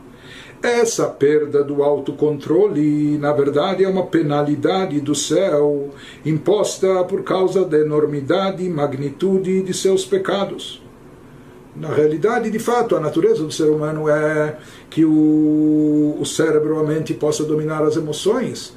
Essa 0.62 1.08
perda 1.08 1.62
do 1.66 1.84
autocontrole, 1.84 3.18
na 3.18 3.34
verdade, 3.34 3.84
é 3.84 3.90
uma 3.90 4.06
penalidade 4.06 5.02
do 5.02 5.14
céu, 5.14 5.90
imposta 6.26 7.04
por 7.04 7.24
causa 7.24 7.66
da 7.66 7.78
enormidade 7.78 8.64
e 8.64 8.70
magnitude 8.70 9.64
de 9.64 9.74
seus 9.74 10.06
pecados. 10.06 10.83
Na 11.76 11.94
realidade, 11.94 12.50
de 12.52 12.60
fato, 12.60 12.96
a 12.96 13.00
natureza 13.00 13.44
do 13.44 13.52
ser 13.52 13.70
humano 13.70 14.08
é 14.08 14.58
que 14.90 15.04
o, 15.04 16.18
o 16.20 16.26
cérebro, 16.26 16.80
a 16.80 16.84
mente, 16.84 17.14
possa 17.14 17.44
dominar 17.44 17.84
as 17.84 17.96
emoções 17.96 18.74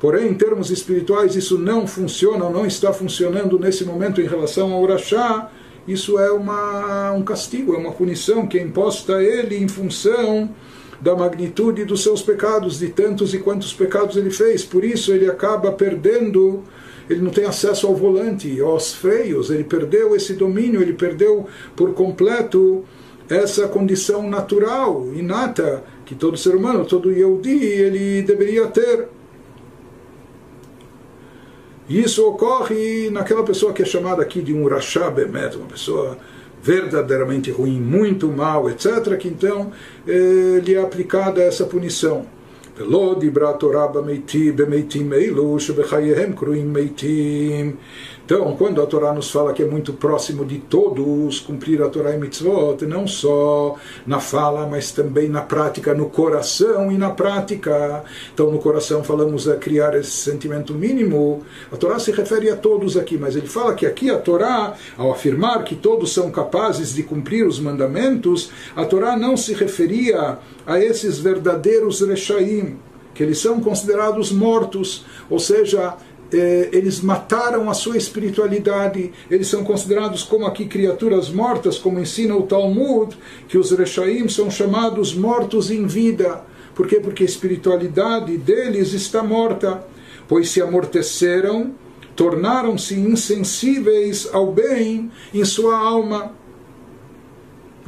Porém, 0.00 0.28
em 0.28 0.34
termos 0.34 0.70
espirituais, 0.70 1.34
isso 1.34 1.58
não 1.58 1.86
funciona, 1.86 2.48
não 2.48 2.64
está 2.64 2.92
funcionando 2.92 3.58
nesse 3.58 3.84
momento 3.84 4.20
em 4.20 4.26
relação 4.26 4.72
ao 4.72 4.82
Urachá. 4.82 5.50
Isso 5.88 6.18
é 6.18 6.30
uma, 6.30 7.12
um 7.12 7.22
castigo, 7.22 7.74
é 7.74 7.78
uma 7.78 7.92
punição 7.92 8.46
que 8.46 8.58
é 8.58 8.62
imposta 8.62 9.16
a 9.16 9.24
ele 9.24 9.56
em 9.56 9.66
função 9.66 10.50
da 11.00 11.16
magnitude 11.16 11.84
dos 11.84 12.02
seus 12.02 12.22
pecados, 12.22 12.78
de 12.78 12.88
tantos 12.88 13.34
e 13.34 13.38
quantos 13.38 13.72
pecados 13.72 14.16
ele 14.16 14.30
fez. 14.30 14.64
Por 14.64 14.84
isso, 14.84 15.12
ele 15.12 15.28
acaba 15.28 15.72
perdendo, 15.72 16.62
ele 17.08 17.20
não 17.20 17.30
tem 17.30 17.44
acesso 17.44 17.86
ao 17.86 17.94
volante, 17.94 18.60
aos 18.60 18.94
freios, 18.94 19.50
ele 19.50 19.64
perdeu 19.64 20.14
esse 20.14 20.34
domínio, 20.34 20.82
ele 20.82 20.92
perdeu 20.92 21.46
por 21.74 21.94
completo 21.94 22.84
essa 23.28 23.68
condição 23.68 24.28
natural, 24.28 25.06
inata, 25.14 25.84
que 26.04 26.14
todo 26.14 26.36
ser 26.36 26.54
humano, 26.54 26.84
todo 26.84 27.12
Yehudi, 27.12 27.64
ele 27.64 28.22
deveria 28.22 28.66
ter. 28.66 29.08
E 31.88 32.02
isso 32.02 32.26
ocorre 32.26 33.10
naquela 33.10 33.42
pessoa 33.42 33.72
que 33.72 33.82
é 33.82 33.84
chamada 33.84 34.22
aqui 34.22 34.40
de 34.42 34.52
um 34.52 34.66
Rasha 34.66 35.10
Bemet, 35.10 35.56
uma 35.56 35.66
pessoa 35.66 36.18
verdadeiramente 36.62 37.50
ruim, 37.50 37.80
muito 37.80 38.28
mal, 38.28 38.68
etc., 38.68 39.16
que 39.16 39.28
então 39.28 39.72
eh, 40.06 40.60
lhe 40.62 40.74
é 40.74 40.82
aplicada 40.82 41.42
essa 41.42 41.64
punição. 41.64 42.26
ולא 42.78 43.16
דיברה 43.20 43.52
תורה 43.52 43.86
במתים 44.56 45.12
אלו 45.12 45.60
שבחייהם 45.60 46.32
קרויים 46.32 46.72
מתים 46.72 47.76
então, 48.28 48.54
quando 48.58 48.82
a 48.82 48.86
Torá 48.86 49.14
nos 49.14 49.30
fala 49.30 49.54
que 49.54 49.62
é 49.62 49.66
muito 49.66 49.94
próximo 49.94 50.44
de 50.44 50.58
todos 50.58 51.40
cumprir 51.40 51.80
a 51.80 51.88
Torá 51.88 52.14
e 52.14 52.18
mitzvot, 52.18 52.84
não 52.84 53.06
só 53.06 53.76
na 54.06 54.20
fala, 54.20 54.66
mas 54.66 54.92
também 54.92 55.30
na 55.30 55.40
prática, 55.40 55.94
no 55.94 56.10
coração 56.10 56.92
e 56.92 56.98
na 56.98 57.08
prática. 57.08 58.04
Então, 58.34 58.50
no 58.50 58.58
coração 58.58 59.02
falamos 59.02 59.48
a 59.48 59.56
criar 59.56 59.94
esse 59.94 60.10
sentimento 60.10 60.74
mínimo. 60.74 61.42
A 61.72 61.76
Torá 61.78 61.98
se 61.98 62.12
refere 62.12 62.50
a 62.50 62.56
todos 62.56 62.98
aqui, 62.98 63.16
mas 63.16 63.34
ele 63.34 63.46
fala 63.46 63.74
que 63.74 63.86
aqui 63.86 64.10
a 64.10 64.18
Torá, 64.18 64.74
ao 64.98 65.10
afirmar 65.10 65.64
que 65.64 65.74
todos 65.74 66.12
são 66.12 66.30
capazes 66.30 66.92
de 66.92 67.04
cumprir 67.04 67.46
os 67.46 67.58
mandamentos, 67.58 68.50
a 68.76 68.84
Torá 68.84 69.16
não 69.16 69.38
se 69.38 69.54
referia 69.54 70.36
a 70.66 70.78
esses 70.78 71.18
verdadeiros 71.18 72.02
rechaim, 72.02 72.76
que 73.14 73.22
eles 73.22 73.38
são 73.38 73.58
considerados 73.58 74.30
mortos, 74.30 75.04
ou 75.28 75.40
seja, 75.40 75.96
eh, 76.32 76.68
eles 76.72 77.00
mataram 77.00 77.70
a 77.70 77.74
sua 77.74 77.96
espiritualidade, 77.96 79.12
eles 79.30 79.48
são 79.48 79.64
considerados 79.64 80.22
como 80.22 80.46
aqui 80.46 80.66
criaturas 80.66 81.30
mortas, 81.30 81.78
como 81.78 82.00
ensina 82.00 82.36
o 82.36 82.42
Talmud, 82.42 83.16
que 83.48 83.58
os 83.58 83.70
Rechaim 83.70 84.28
são 84.28 84.50
chamados 84.50 85.14
mortos 85.14 85.70
em 85.70 85.86
vida. 85.86 86.42
Por 86.74 86.86
quê? 86.86 87.00
Porque 87.00 87.22
a 87.22 87.26
espiritualidade 87.26 88.36
deles 88.36 88.92
está 88.92 89.22
morta, 89.22 89.84
pois 90.28 90.50
se 90.50 90.60
amorteceram, 90.60 91.74
tornaram-se 92.14 92.94
insensíveis 92.94 94.28
ao 94.32 94.52
bem 94.52 95.10
em 95.32 95.44
sua 95.44 95.78
alma. 95.78 96.37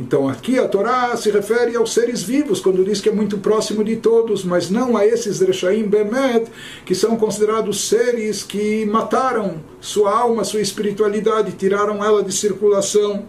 Então 0.00 0.26
aqui 0.26 0.58
a 0.58 0.66
Torá 0.66 1.14
se 1.14 1.30
refere 1.30 1.76
aos 1.76 1.92
seres 1.92 2.22
vivos, 2.22 2.58
quando 2.58 2.82
diz 2.82 3.02
que 3.02 3.10
é 3.10 3.12
muito 3.12 3.36
próximo 3.36 3.84
de 3.84 3.96
todos, 3.96 4.42
mas 4.42 4.70
não 4.70 4.96
a 4.96 5.04
esses 5.04 5.40
Reshaim 5.40 5.82
Bemet, 5.82 6.50
que 6.86 6.94
são 6.94 7.18
considerados 7.18 7.86
seres 7.86 8.42
que 8.42 8.86
mataram 8.86 9.60
sua 9.78 10.18
alma, 10.18 10.42
sua 10.42 10.62
espiritualidade, 10.62 11.52
tiraram 11.52 12.02
ela 12.02 12.22
de 12.22 12.32
circulação. 12.32 13.26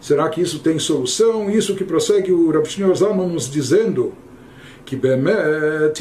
Será 0.00 0.30
que 0.30 0.40
isso 0.40 0.60
tem 0.60 0.78
solução? 0.78 1.50
Isso 1.50 1.74
que 1.74 1.84
prossegue 1.84 2.32
o 2.32 2.50
Rav 2.50 2.64
Shneur 2.64 2.94
Zalman 2.94 3.28
nos 3.28 3.50
dizendo 3.50 4.14
que 4.86 4.96
Bemet 4.96 5.92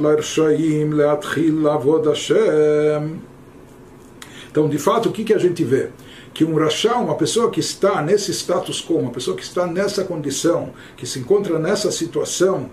l'Reshaim 0.00 0.90
le'atchil 0.90 1.62
lavod 1.62 2.08
Hashem. 2.08 3.20
Então, 4.50 4.68
de 4.68 4.78
fato, 4.78 5.08
o 5.08 5.12
que, 5.12 5.22
que 5.22 5.34
a 5.34 5.38
gente 5.38 5.62
vê? 5.62 5.90
Que 6.32 6.44
um 6.44 6.54
rachá, 6.56 6.96
uma 6.96 7.14
pessoa 7.14 7.50
que 7.50 7.60
está 7.60 8.02
nesse 8.02 8.32
status 8.32 8.80
quo, 8.80 8.98
uma 8.98 9.10
pessoa 9.10 9.36
que 9.36 9.42
está 9.42 9.66
nessa 9.66 10.04
condição, 10.04 10.72
que 10.96 11.06
se 11.06 11.18
encontra 11.18 11.58
nessa 11.58 11.90
situação 11.90 12.70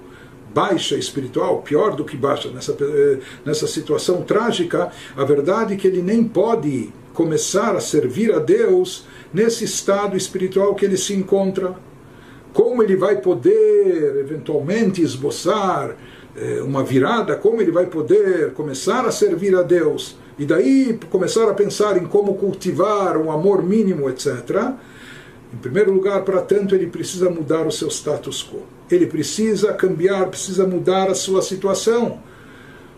baixa 0.53 0.95
espiritual, 0.95 1.61
pior 1.61 1.97
do 1.97 2.05
que 2.05 2.15
baixa, 2.15 2.49
nessa, 2.49 2.77
eh, 2.79 3.19
nessa 3.45 3.67
situação 3.67 4.21
trágica, 4.21 4.89
a 5.17 5.25
verdade 5.25 5.73
é 5.73 5.77
que 5.77 5.85
ele 5.85 6.01
nem 6.01 6.23
pode 6.23 6.93
começar 7.13 7.75
a 7.75 7.81
servir 7.81 8.33
a 8.33 8.39
Deus 8.39 9.05
nesse 9.33 9.65
estado 9.65 10.15
espiritual 10.15 10.73
que 10.73 10.85
ele 10.85 10.95
se 10.95 11.13
encontra. 11.13 11.75
Como 12.53 12.81
ele 12.81 12.95
vai 12.95 13.17
poder 13.17 14.15
eventualmente 14.17 15.01
esboçar 15.01 15.97
eh, 16.37 16.61
uma 16.61 16.83
virada, 16.83 17.35
como 17.35 17.61
ele 17.61 17.71
vai 17.71 17.87
poder 17.87 18.53
começar 18.53 19.05
a 19.05 19.11
servir 19.11 19.53
a 19.57 19.61
Deus? 19.61 20.15
E 20.37 20.45
daí 20.45 20.99
começar 21.09 21.49
a 21.49 21.53
pensar 21.53 21.97
em 21.97 22.05
como 22.05 22.35
cultivar 22.35 23.17
um 23.17 23.31
amor 23.31 23.63
mínimo, 23.63 24.09
etc. 24.09 24.73
Em 25.53 25.57
primeiro 25.57 25.93
lugar, 25.93 26.23
para 26.23 26.41
tanto, 26.41 26.75
ele 26.75 26.87
precisa 26.87 27.29
mudar 27.29 27.65
o 27.65 27.71
seu 27.71 27.87
status 27.87 28.43
quo. 28.43 28.63
Ele 28.91 29.07
precisa 29.07 29.73
cambiar, 29.73 30.27
precisa 30.27 30.67
mudar 30.67 31.09
a 31.09 31.15
sua 31.15 31.41
situação. 31.41 32.19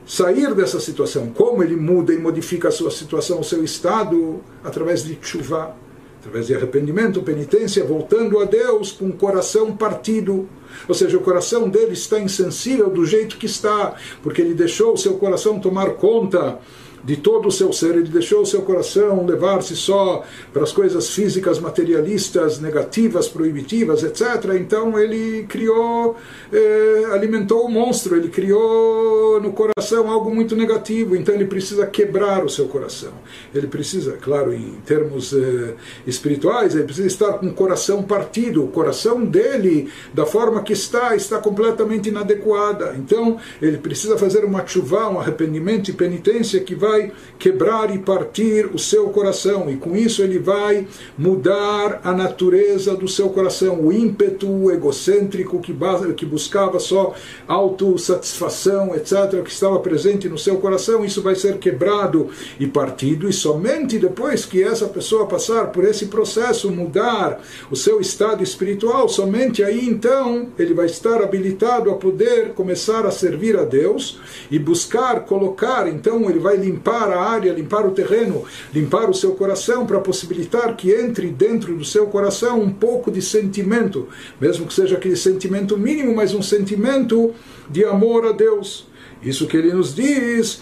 Sair 0.05 0.55
dessa 0.55 0.79
situação. 0.79 1.27
Como 1.29 1.61
ele 1.61 1.75
muda 1.75 2.13
e 2.13 2.17
modifica 2.17 2.69
a 2.69 2.71
sua 2.71 2.89
situação, 2.89 3.39
o 3.39 3.43
seu 3.43 3.63
estado? 3.63 4.41
Através 4.63 5.03
de 5.03 5.17
chuva, 5.21 5.75
através 6.19 6.47
de 6.47 6.55
arrependimento, 6.55 7.21
penitência, 7.21 7.83
voltando 7.83 8.39
a 8.39 8.45
Deus 8.45 8.91
com 8.91 9.09
o 9.09 9.13
coração 9.13 9.77
partido. 9.77 10.49
Ou 10.87 10.95
seja, 10.95 11.17
o 11.17 11.21
coração 11.21 11.69
dele 11.69 11.93
está 11.93 12.19
insensível 12.19 12.89
do 12.89 13.05
jeito 13.05 13.37
que 13.37 13.45
está, 13.45 13.95
porque 14.23 14.41
ele 14.41 14.55
deixou 14.55 14.93
o 14.93 14.97
seu 14.97 15.15
coração 15.15 15.59
tomar 15.59 15.91
conta 15.91 16.57
de 17.07 17.15
todo 17.15 17.47
o 17.47 17.51
seu 17.51 17.71
ser, 17.71 17.95
ele 17.95 18.09
deixou 18.09 18.41
o 18.41 18.45
seu 18.45 18.63
coração 18.63 19.25
levar-se 19.25 19.77
só 19.77 20.25
para 20.51 20.63
as 20.63 20.73
coisas 20.73 21.09
físicas, 21.09 21.57
materialistas, 21.57 22.59
negativas, 22.59 23.29
proibitivas, 23.29 24.03
etc. 24.03 24.55
Então 24.59 24.99
ele 24.99 25.43
criou, 25.43 26.17
eh, 26.51 27.05
alimentou 27.13 27.63
o 27.65 27.71
monstro, 27.71 28.17
ele 28.17 28.27
criou 28.27 29.39
no 29.39 29.53
coração 29.53 30.11
algo 30.11 30.35
muito 30.35 30.53
negativo, 30.53 31.15
então 31.15 31.33
ele 31.33 31.45
precisa 31.45 31.87
quebrar 31.87 32.43
o 32.43 32.49
seu 32.49 32.67
coração. 32.67 33.13
Ele 33.55 33.67
precisa, 33.67 34.17
claro, 34.21 34.53
em 34.53 34.73
termos 34.85 35.31
eh, 35.31 35.75
espirituais, 36.05 36.75
ele 36.75 36.83
precisa 36.83 37.07
estar 37.07 37.33
com 37.37 37.47
o 37.47 37.53
coração 37.53 38.03
partido, 38.03 38.65
o 38.65 38.67
coração 38.67 39.23
dele, 39.23 39.89
da 40.13 40.25
forma 40.25 40.61
que 40.61 40.73
está, 40.73 41.15
está 41.15 41.37
completamente 41.37 42.09
inadequada. 42.09 42.95
Então 42.97 43.37
ele 43.61 43.77
precisa 43.77 44.17
fazer 44.17 44.43
uma 44.43 44.67
chuva, 44.67 45.09
um 45.09 45.21
arrependimento 45.21 45.89
e 45.89 45.93
penitência 45.93 46.59
que 46.59 46.75
vai 46.75 46.96
vai 46.97 47.11
quebrar 47.37 47.93
e 47.93 47.99
partir 47.99 48.65
o 48.73 48.79
seu 48.79 49.09
coração, 49.09 49.69
e 49.69 49.77
com 49.77 49.95
isso 49.95 50.23
ele 50.23 50.39
vai 50.39 50.87
mudar 51.17 52.01
a 52.03 52.11
natureza 52.11 52.95
do 52.95 53.07
seu 53.07 53.29
coração, 53.29 53.79
o 53.79 53.93
ímpeto 53.93 54.71
egocêntrico 54.71 55.59
que, 55.59 55.75
que 56.15 56.25
buscava 56.25 56.79
só 56.79 57.13
autossatisfação, 57.47 58.95
etc., 58.95 59.43
que 59.43 59.51
estava 59.51 59.79
presente 59.79 60.27
no 60.27 60.37
seu 60.37 60.57
coração, 60.57 61.05
isso 61.05 61.21
vai 61.21 61.35
ser 61.35 61.57
quebrado 61.57 62.29
e 62.59 62.65
partido, 62.65 63.29
e 63.29 63.33
somente 63.33 63.99
depois 63.99 64.45
que 64.45 64.63
essa 64.63 64.87
pessoa 64.87 65.27
passar 65.27 65.67
por 65.67 65.83
esse 65.83 66.07
processo, 66.07 66.71
mudar 66.71 67.41
o 67.69 67.75
seu 67.75 68.01
estado 68.01 68.43
espiritual, 68.43 69.07
somente 69.07 69.63
aí 69.63 69.87
então 69.87 70.47
ele 70.57 70.73
vai 70.73 70.87
estar 70.87 71.21
habilitado 71.21 71.91
a 71.91 71.95
poder 71.95 72.53
começar 72.53 73.05
a 73.05 73.11
servir 73.11 73.57
a 73.57 73.63
Deus 73.63 74.19
e 74.49 74.57
buscar 74.57 75.25
colocar, 75.25 75.87
então 75.87 76.27
ele 76.29 76.39
vai 76.39 76.57
limpar 76.57 76.86
a 76.93 77.21
área, 77.21 77.53
limpar 77.53 77.85
o 77.85 77.91
terreno, 77.91 78.43
limpar 78.73 79.09
o 79.09 79.13
seu 79.13 79.33
coração 79.33 79.85
para 79.85 79.99
possibilitar 79.99 80.75
que 80.75 80.91
entre 80.91 81.27
dentro 81.27 81.75
do 81.75 81.85
seu 81.85 82.07
coração 82.07 82.61
um 82.61 82.71
pouco 82.71 83.11
de 83.11 83.21
sentimento, 83.21 84.07
mesmo 84.39 84.65
que 84.65 84.73
seja 84.73 84.95
aquele 84.95 85.15
sentimento 85.15 85.77
mínimo, 85.77 86.15
mas 86.15 86.33
um 86.33 86.41
sentimento 86.41 87.33
de 87.69 87.83
amor 87.85 88.25
a 88.25 88.31
Deus. 88.31 88.87
Isso 89.21 89.47
que 89.47 89.57
ele 89.57 89.73
nos 89.73 89.93
diz 89.93 90.61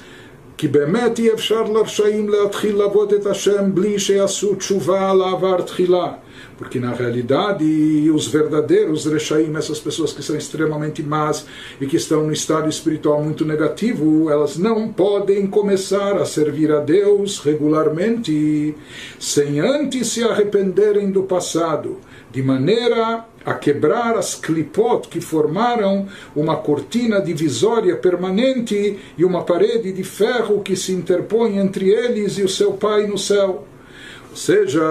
כי 0.61 0.69
באמת 0.69 1.19
אי 1.19 1.33
אפשר 1.33 1.63
לרשעים 1.63 2.29
להתחיל 2.29 2.77
לעבוד 2.77 3.13
את 3.13 3.27
השם 3.27 3.75
בלי 3.75 3.99
שיעשו 3.99 4.55
תשובה 4.55 5.11
על 5.11 5.23
העבר 5.23 5.61
תחילה. 5.61 6.13
Porque 6.59 6.79
na 6.79 6.93
realidade 6.93 8.11
os 8.11 8.27
verdadeiros 8.27 9.07
rechaim, 9.07 9.57
essas 9.57 9.81
pessoas 9.81 10.13
que 10.13 10.23
são 10.23 10.37
extremamente 10.37 11.03
más 11.03 11.47
e 11.81 11.87
que 11.87 11.97
estão 11.97 12.27
no 12.27 12.33
estado 12.33 12.69
espiritual 12.69 13.23
muito 13.23 13.47
negativo, 13.47 14.31
elas 14.31 14.59
não 14.59 14.93
podem 14.93 15.47
começar 15.47 16.19
a 16.19 16.27
servir 16.27 16.71
a 16.71 16.81
Deus 16.81 17.39
regularmente 17.39 18.75
sem 19.19 19.59
antes 19.61 20.09
se 20.09 20.23
arrependerem 20.23 21.11
do 21.11 21.23
passado, 21.23 21.97
de 22.31 22.43
maneira 22.43 23.25
a 23.46 23.54
quebrar 23.54 24.18
as 24.18 24.34
clipot 24.36 25.08
que 25.08 25.22
formaram 25.22 26.08
uma 26.36 26.58
cortina 26.58 27.22
divisória 27.22 27.96
permanente 27.96 28.98
e 29.18 29.24
uma 29.24 29.44
parede 29.44 29.92
de 29.92 30.04
ferro 30.04 30.62
que 30.62 30.76
se 30.76 30.92
interpõe 30.92 31.58
entre 31.58 31.90
eles 31.90 32.38
e 32.38 32.44
o 32.44 32.50
seu 32.50 32.74
Pai 32.74 33.06
no 33.06 33.18
céu. 33.18 33.66
Ou 34.32 34.36
seja, 34.36 34.82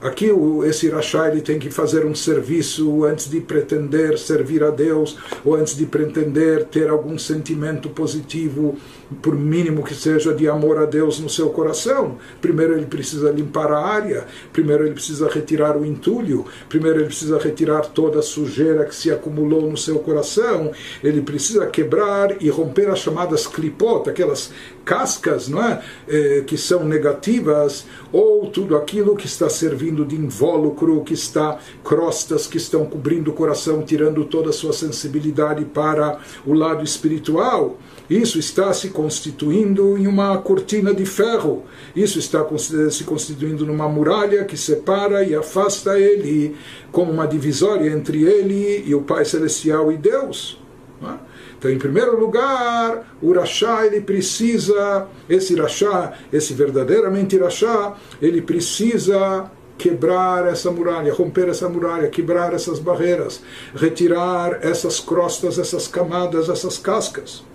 Aqui 0.00 0.30
esse 0.64 0.88
Rashá 0.88 1.26
ele 1.26 1.40
tem 1.40 1.58
que 1.58 1.72
fazer 1.72 2.06
um 2.06 2.14
serviço 2.14 3.04
antes 3.04 3.28
de 3.28 3.40
pretender 3.40 4.16
servir 4.16 4.62
a 4.62 4.70
Deus 4.70 5.18
ou 5.44 5.56
antes 5.56 5.76
de 5.76 5.86
pretender 5.86 6.66
ter 6.66 6.88
algum 6.88 7.18
sentimento 7.18 7.88
positivo, 7.88 8.76
por 9.22 9.34
mínimo 9.34 9.84
que 9.84 9.94
seja, 9.94 10.34
de 10.34 10.48
amor 10.48 10.78
a 10.78 10.84
Deus 10.84 11.18
no 11.20 11.28
seu 11.28 11.50
coração. 11.50 12.18
Primeiro 12.40 12.74
ele 12.74 12.86
precisa 12.86 13.30
limpar 13.30 13.72
a 13.72 13.78
área, 13.78 14.26
primeiro 14.52 14.84
ele 14.84 14.94
precisa 14.94 15.28
retirar 15.28 15.76
o 15.76 15.84
entulho, 15.84 16.44
primeiro 16.68 16.98
ele 16.98 17.06
precisa 17.06 17.38
retirar 17.38 17.86
toda 17.86 18.18
a 18.18 18.22
sujeira 18.22 18.84
que 18.84 18.94
se 18.94 19.10
acumulou 19.10 19.70
no 19.70 19.76
seu 19.76 19.98
coração, 19.98 20.72
ele 21.02 21.22
precisa 21.22 21.66
quebrar 21.66 22.42
e 22.42 22.48
romper 22.48 22.88
as 22.88 22.98
chamadas 22.98 23.46
clipot, 23.46 24.08
aquelas 24.08 24.52
cascas 24.84 25.48
não 25.48 25.62
é? 25.62 25.82
Eh, 26.08 26.44
que 26.46 26.56
são 26.56 26.84
negativas, 26.84 27.86
ou 28.12 28.50
tudo 28.50 28.76
aquilo 28.76 29.16
que 29.16 29.26
está 29.26 29.48
servindo 29.48 30.04
de 30.04 30.16
invólucro, 30.16 31.02
que 31.04 31.14
está 31.14 31.58
crostas 31.84 32.46
que 32.46 32.56
estão 32.56 32.86
cobrindo 32.86 33.30
o 33.30 33.34
coração, 33.34 33.82
tirando 33.82 34.24
toda 34.24 34.50
a 34.50 34.52
sua 34.52 34.72
sensibilidade 34.72 35.64
para 35.64 36.18
o 36.46 36.52
lado 36.52 36.82
espiritual. 36.82 37.78
Isso 38.08 38.38
está 38.38 38.72
se 38.72 38.88
constituindo 38.98 39.96
em 39.96 40.08
uma 40.08 40.36
cortina 40.38 40.92
de 40.92 41.06
ferro. 41.06 41.62
Isso 41.94 42.18
está 42.18 42.44
se 42.90 43.04
constituindo 43.04 43.64
numa 43.64 43.88
muralha 43.88 44.44
que 44.44 44.56
separa 44.56 45.22
e 45.22 45.36
afasta 45.36 45.96
ele, 45.96 46.56
como 46.90 47.12
uma 47.12 47.24
divisória 47.24 47.88
entre 47.90 48.24
ele 48.24 48.82
e 48.84 48.96
o 48.96 49.02
Pai 49.02 49.24
Celestial 49.24 49.92
e 49.92 49.96
Deus. 49.96 50.60
Não 51.00 51.10
é? 51.10 51.18
Então, 51.56 51.70
em 51.70 51.78
primeiro 51.78 52.18
lugar, 52.18 53.16
o 53.22 53.32
Rashá, 53.32 53.86
ele 53.86 54.00
precisa, 54.00 55.06
esse 55.28 55.54
Rashá, 55.54 56.14
esse 56.32 56.52
verdadeiramente 56.52 57.38
Rashá, 57.38 57.96
ele 58.20 58.42
precisa 58.42 59.48
quebrar 59.76 60.44
essa 60.48 60.72
muralha, 60.72 61.14
romper 61.14 61.48
essa 61.48 61.68
muralha, 61.68 62.08
quebrar 62.08 62.52
essas 62.52 62.80
barreiras, 62.80 63.40
retirar 63.76 64.58
essas 64.60 64.98
crostas, 64.98 65.56
essas 65.56 65.86
camadas, 65.86 66.48
essas 66.48 66.78
cascas. 66.78 67.46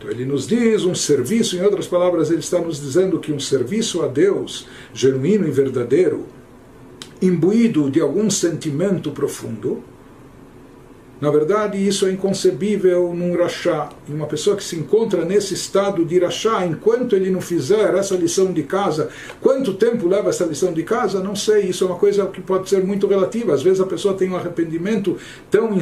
Então 0.00 0.10
ele 0.10 0.24
nos 0.24 0.46
diz 0.46 0.86
um 0.86 0.94
serviço, 0.94 1.56
em 1.56 1.60
outras 1.60 1.86
palavras, 1.86 2.30
ele 2.30 2.40
está 2.40 2.58
nos 2.58 2.80
dizendo 2.80 3.20
que 3.20 3.30
um 3.30 3.38
serviço 3.38 4.00
a 4.00 4.08
Deus, 4.08 4.66
genuíno 4.94 5.46
e 5.46 5.50
verdadeiro, 5.50 6.24
imbuído 7.20 7.90
de 7.90 8.00
algum 8.00 8.30
sentimento 8.30 9.10
profundo, 9.10 9.84
na 11.20 11.30
verdade, 11.30 11.76
isso 11.86 12.06
é 12.06 12.12
inconcebível 12.12 13.12
num 13.14 13.36
rachá. 13.36 13.90
Uma 14.08 14.26
pessoa 14.26 14.56
que 14.56 14.64
se 14.64 14.74
encontra 14.76 15.22
nesse 15.22 15.52
estado 15.52 16.02
de 16.02 16.18
rachá, 16.18 16.64
enquanto 16.64 17.14
ele 17.14 17.30
não 17.30 17.42
fizer 17.42 17.94
essa 17.94 18.14
lição 18.16 18.50
de 18.52 18.62
casa, 18.62 19.10
quanto 19.38 19.74
tempo 19.74 20.08
leva 20.08 20.30
essa 20.30 20.46
lição 20.46 20.72
de 20.72 20.82
casa? 20.82 21.22
Não 21.22 21.36
sei. 21.36 21.66
Isso 21.66 21.84
é 21.84 21.88
uma 21.88 21.96
coisa 21.96 22.26
que 22.26 22.40
pode 22.40 22.70
ser 22.70 22.82
muito 22.82 23.06
relativa. 23.06 23.52
Às 23.52 23.62
vezes 23.62 23.82
a 23.82 23.86
pessoa 23.86 24.14
tem 24.14 24.30
um 24.30 24.36
arrependimento 24.36 25.18
tão, 25.50 25.78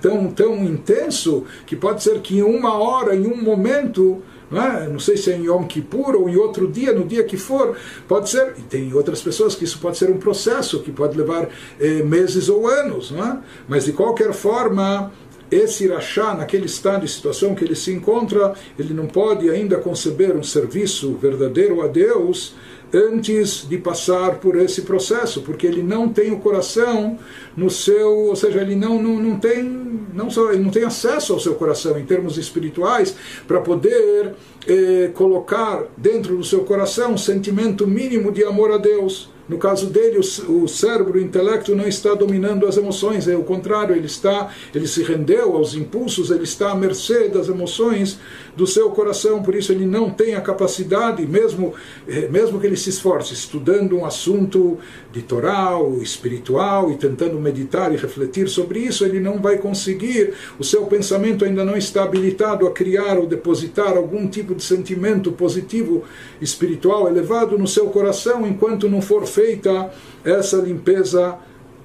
tão, 0.00 0.30
tão 0.30 0.64
intenso 0.64 1.42
que 1.66 1.74
pode 1.74 2.00
ser 2.00 2.20
que 2.20 2.38
em 2.38 2.42
uma 2.42 2.78
hora, 2.78 3.16
em 3.16 3.26
um 3.26 3.42
momento, 3.42 4.22
não, 4.50 4.62
é? 4.62 4.88
não 4.88 4.98
sei 4.98 5.16
se 5.16 5.32
é 5.32 5.36
em 5.36 5.46
Yom 5.46 5.64
Kippur 5.64 6.14
ou 6.14 6.28
em 6.28 6.36
outro 6.36 6.68
dia, 6.68 6.92
no 6.92 7.04
dia 7.04 7.24
que 7.24 7.36
for, 7.36 7.76
pode 8.06 8.30
ser. 8.30 8.54
E 8.58 8.62
tem 8.62 8.92
outras 8.94 9.20
pessoas 9.20 9.54
que 9.54 9.64
isso 9.64 9.78
pode 9.78 9.98
ser 9.98 10.10
um 10.10 10.18
processo 10.18 10.80
que 10.82 10.92
pode 10.92 11.16
levar 11.16 11.48
eh, 11.80 12.02
meses 12.02 12.48
ou 12.48 12.68
anos, 12.68 13.10
não 13.10 13.24
é? 13.24 13.38
Mas 13.68 13.84
de 13.86 13.92
qualquer 13.92 14.32
forma, 14.32 15.12
esse 15.50 15.84
Irachá, 15.84 16.34
naquele 16.34 16.66
estado 16.66 17.04
e 17.04 17.08
situação 17.08 17.54
que 17.54 17.64
ele 17.64 17.74
se 17.74 17.92
encontra, 17.92 18.54
ele 18.78 18.94
não 18.94 19.06
pode 19.06 19.48
ainda 19.50 19.76
conceber 19.78 20.36
um 20.36 20.42
serviço 20.42 21.14
verdadeiro 21.14 21.82
a 21.82 21.86
Deus 21.86 22.54
antes 22.96 23.68
de 23.68 23.78
passar 23.78 24.36
por 24.36 24.56
esse 24.56 24.82
processo, 24.82 25.42
porque 25.42 25.66
ele 25.66 25.82
não 25.82 26.08
tem 26.08 26.32
o 26.32 26.38
coração 26.38 27.18
no 27.56 27.70
seu, 27.70 28.10
ou 28.28 28.36
seja, 28.36 28.60
ele 28.60 28.74
não, 28.74 29.00
não, 29.02 29.18
não 29.18 29.38
tem 29.38 29.86
não 30.16 30.30
só 30.30 30.50
ele 30.50 30.62
não 30.62 30.70
tem 30.70 30.82
acesso 30.82 31.34
ao 31.34 31.40
seu 31.40 31.54
coração 31.54 31.98
em 31.98 32.04
termos 32.04 32.38
espirituais 32.38 33.14
para 33.46 33.60
poder 33.60 34.34
eh, 34.66 35.10
colocar 35.14 35.84
dentro 35.96 36.36
do 36.38 36.42
seu 36.42 36.64
coração 36.64 37.12
um 37.12 37.18
sentimento 37.18 37.86
mínimo 37.86 38.32
de 38.32 38.42
amor 38.42 38.72
a 38.72 38.78
Deus. 38.78 39.28
No 39.48 39.58
caso 39.58 39.86
dele, 39.86 40.18
o, 40.18 40.64
o 40.64 40.68
cérebro, 40.68 41.18
o 41.18 41.22
intelecto 41.22 41.74
não 41.74 41.86
está 41.86 42.14
dominando 42.14 42.66
as 42.66 42.76
emoções, 42.76 43.28
é 43.28 43.36
o 43.36 43.44
contrário, 43.44 43.94
ele 43.94 44.06
está, 44.06 44.52
ele 44.74 44.88
se 44.88 45.02
rendeu 45.02 45.56
aos 45.56 45.74
impulsos, 45.74 46.30
ele 46.30 46.44
está 46.44 46.72
à 46.72 46.74
mercê 46.74 47.28
das 47.28 47.48
emoções 47.48 48.18
do 48.56 48.66
seu 48.66 48.90
coração, 48.90 49.42
por 49.42 49.54
isso 49.54 49.70
ele 49.70 49.86
não 49.86 50.10
tem 50.10 50.34
a 50.34 50.40
capacidade, 50.40 51.24
mesmo, 51.26 51.74
eh, 52.08 52.26
mesmo 52.28 52.58
que 52.58 52.66
ele 52.66 52.76
se 52.76 52.90
esforce 52.90 53.34
estudando 53.34 53.96
um 53.96 54.04
assunto 54.04 54.78
de 55.12 55.22
toral, 55.22 55.98
espiritual 56.02 56.90
e 56.90 56.96
tentando 56.96 57.38
meditar 57.38 57.92
e 57.92 57.96
refletir 57.96 58.48
sobre 58.48 58.80
isso, 58.80 59.04
ele 59.04 59.20
não 59.20 59.40
vai 59.40 59.58
conseguir, 59.58 60.32
o 60.58 60.64
seu 60.64 60.86
pensamento 60.86 61.44
ainda 61.44 61.64
não 61.64 61.76
está 61.76 62.02
habilitado 62.02 62.66
a 62.66 62.72
criar 62.72 63.18
ou 63.18 63.26
depositar 63.26 63.96
algum 63.96 64.26
tipo 64.26 64.54
de 64.54 64.62
sentimento 64.64 65.30
positivo 65.30 66.04
espiritual 66.40 67.08
elevado 67.08 67.58
no 67.58 67.66
seu 67.66 67.86
coração 67.86 68.46
enquanto 68.46 68.88
não 68.88 69.00
for 69.00 69.26
feita 69.36 69.90
essa 70.24 70.56
limpeza 70.56 71.36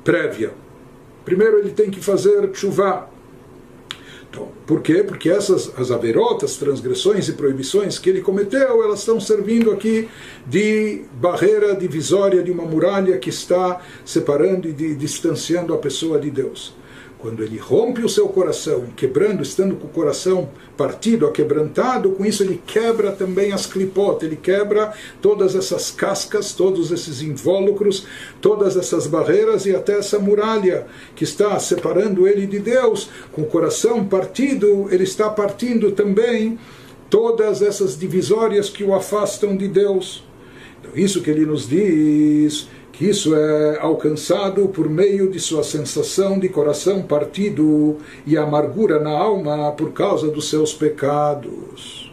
prévia. 0.05 0.51
Primeiro 1.25 1.59
ele 1.59 1.71
tem 1.71 1.91
que 1.91 1.99
fazer 1.99 2.49
chuva. 2.53 3.09
Então, 4.29 4.47
por 4.65 4.81
quê? 4.81 5.03
Porque 5.03 5.29
essas 5.29 5.77
as 5.77 5.91
averotas, 5.91 6.55
transgressões 6.55 7.27
e 7.27 7.33
proibições 7.33 7.99
que 7.99 8.09
ele 8.09 8.21
cometeu, 8.21 8.81
elas 8.81 8.99
estão 8.99 9.19
servindo 9.19 9.69
aqui 9.69 10.07
de 10.47 11.01
barreira 11.11 11.75
divisória, 11.75 12.41
de 12.41 12.49
uma 12.49 12.63
muralha 12.63 13.17
que 13.17 13.29
está 13.29 13.81
separando 14.05 14.69
e 14.69 14.71
de, 14.71 14.95
distanciando 14.95 15.73
a 15.73 15.77
pessoa 15.77 16.17
de 16.17 16.31
Deus 16.31 16.73
quando 17.21 17.43
ele 17.43 17.57
rompe 17.57 18.03
o 18.03 18.09
seu 18.09 18.27
coração, 18.27 18.85
quebrando, 18.95 19.43
estando 19.43 19.75
com 19.75 19.85
o 19.85 19.91
coração 19.91 20.49
partido, 20.75 21.27
aquebrantado, 21.27 22.11
com 22.13 22.25
isso 22.25 22.41
ele 22.41 22.59
quebra 22.65 23.11
também 23.11 23.53
as 23.53 23.67
clipot, 23.67 24.25
ele 24.25 24.35
quebra 24.35 24.91
todas 25.21 25.55
essas 25.55 25.91
cascas, 25.91 26.53
todos 26.53 26.91
esses 26.91 27.21
invólucros, 27.21 28.07
todas 28.41 28.75
essas 28.75 29.05
barreiras 29.05 29.67
e 29.67 29.75
até 29.75 29.99
essa 29.99 30.17
muralha 30.17 30.87
que 31.15 31.23
está 31.23 31.59
separando 31.59 32.27
ele 32.27 32.47
de 32.47 32.57
Deus. 32.57 33.09
Com 33.31 33.43
o 33.43 33.47
coração 33.47 34.03
partido, 34.03 34.87
ele 34.89 35.03
está 35.03 35.29
partindo 35.29 35.91
também 35.91 36.57
todas 37.07 37.61
essas 37.61 37.97
divisórias 37.99 38.67
que 38.67 38.83
o 38.83 38.95
afastam 38.95 39.55
de 39.55 39.67
Deus. 39.67 40.23
Então, 40.79 40.93
isso 40.95 41.21
que 41.21 41.29
ele 41.29 41.45
nos 41.45 41.69
diz 41.69 42.67
isso 43.01 43.35
é 43.35 43.79
alcançado 43.79 44.67
por 44.67 44.87
meio 44.87 45.31
de 45.31 45.39
sua 45.39 45.63
sensação 45.63 46.37
de 46.37 46.47
coração 46.47 47.01
partido 47.01 47.97
e 48.27 48.37
amargura 48.37 48.99
na 48.99 49.09
alma 49.09 49.71
por 49.71 49.91
causa 49.91 50.29
dos 50.29 50.49
seus 50.49 50.71
pecados. 50.71 52.10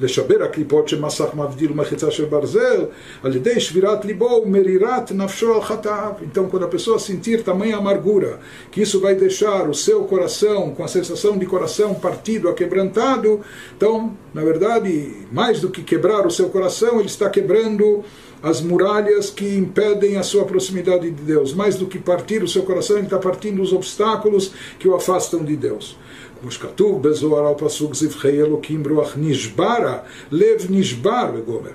לשבר 0.00 0.42
הקליפות 0.42 0.88
שמסך 0.88 1.34
מבדיל 1.34 1.72
ומחיצה 1.72 2.10
של 2.10 2.24
ברזל, 2.24 2.84
על 3.22 3.36
ידי 3.36 3.60
שבירת 3.60 4.04
ליבו 4.04 4.42
ומרירת 4.44 5.12
נפשו 5.12 5.54
על 5.54 5.62
חטאיו. 5.62 6.12
Então, 6.22 6.48
quando 6.50 6.64
a 6.64 6.68
pessoa 6.68 6.98
sentir 6.98 7.42
tamanha 7.42 7.76
amargura, 7.76 8.38
que 8.70 8.82
isso 8.82 9.00
vai 9.00 9.14
deixar 9.14 9.68
o 9.68 9.74
seu 9.74 10.04
coração 10.04 10.70
com 10.74 10.84
a 10.84 10.88
sensação 10.88 11.36
de 11.36 11.46
coração 11.46 11.94
partido, 11.94 12.48
aquebrantado, 12.48 13.40
então, 13.76 14.16
na 14.32 14.42
verdade, 14.42 15.26
mais 15.32 15.60
do 15.60 15.68
que 15.70 15.82
quebrar 15.82 16.26
o 16.26 16.30
seu 16.30 16.48
coração, 16.48 16.98
ele 16.98 17.08
está 17.08 17.28
quebrando 17.28 18.04
as 18.42 18.60
muralhas 18.60 19.30
que 19.30 19.56
impedem 19.56 20.16
a 20.16 20.22
sua 20.22 20.44
proximidade 20.44 21.10
de 21.10 21.22
Deus. 21.22 21.52
Mais 21.52 21.74
do 21.76 21.86
que 21.86 21.98
partir 21.98 22.42
o 22.42 22.48
seu 22.48 22.62
coração, 22.62 22.96
ele 22.96 23.06
está 23.06 23.18
partindo 23.18 23.60
os 23.60 23.72
obstáculos 23.72 24.52
que 24.78 24.88
o 24.88 24.94
afastam 24.94 25.44
de 25.44 25.56
Deus. 25.56 25.96
כמו 26.42 26.50
שכתוב 26.50 27.02
בזוהר 27.02 27.46
על 27.46 27.54
פסוק 27.58 27.94
זבחי 27.94 28.40
אלוקים 28.42 28.82
רוח 28.90 29.14
נשברה, 29.16 29.98
לב 30.32 30.66
נשבר 30.70 31.30
וגומר. 31.34 31.70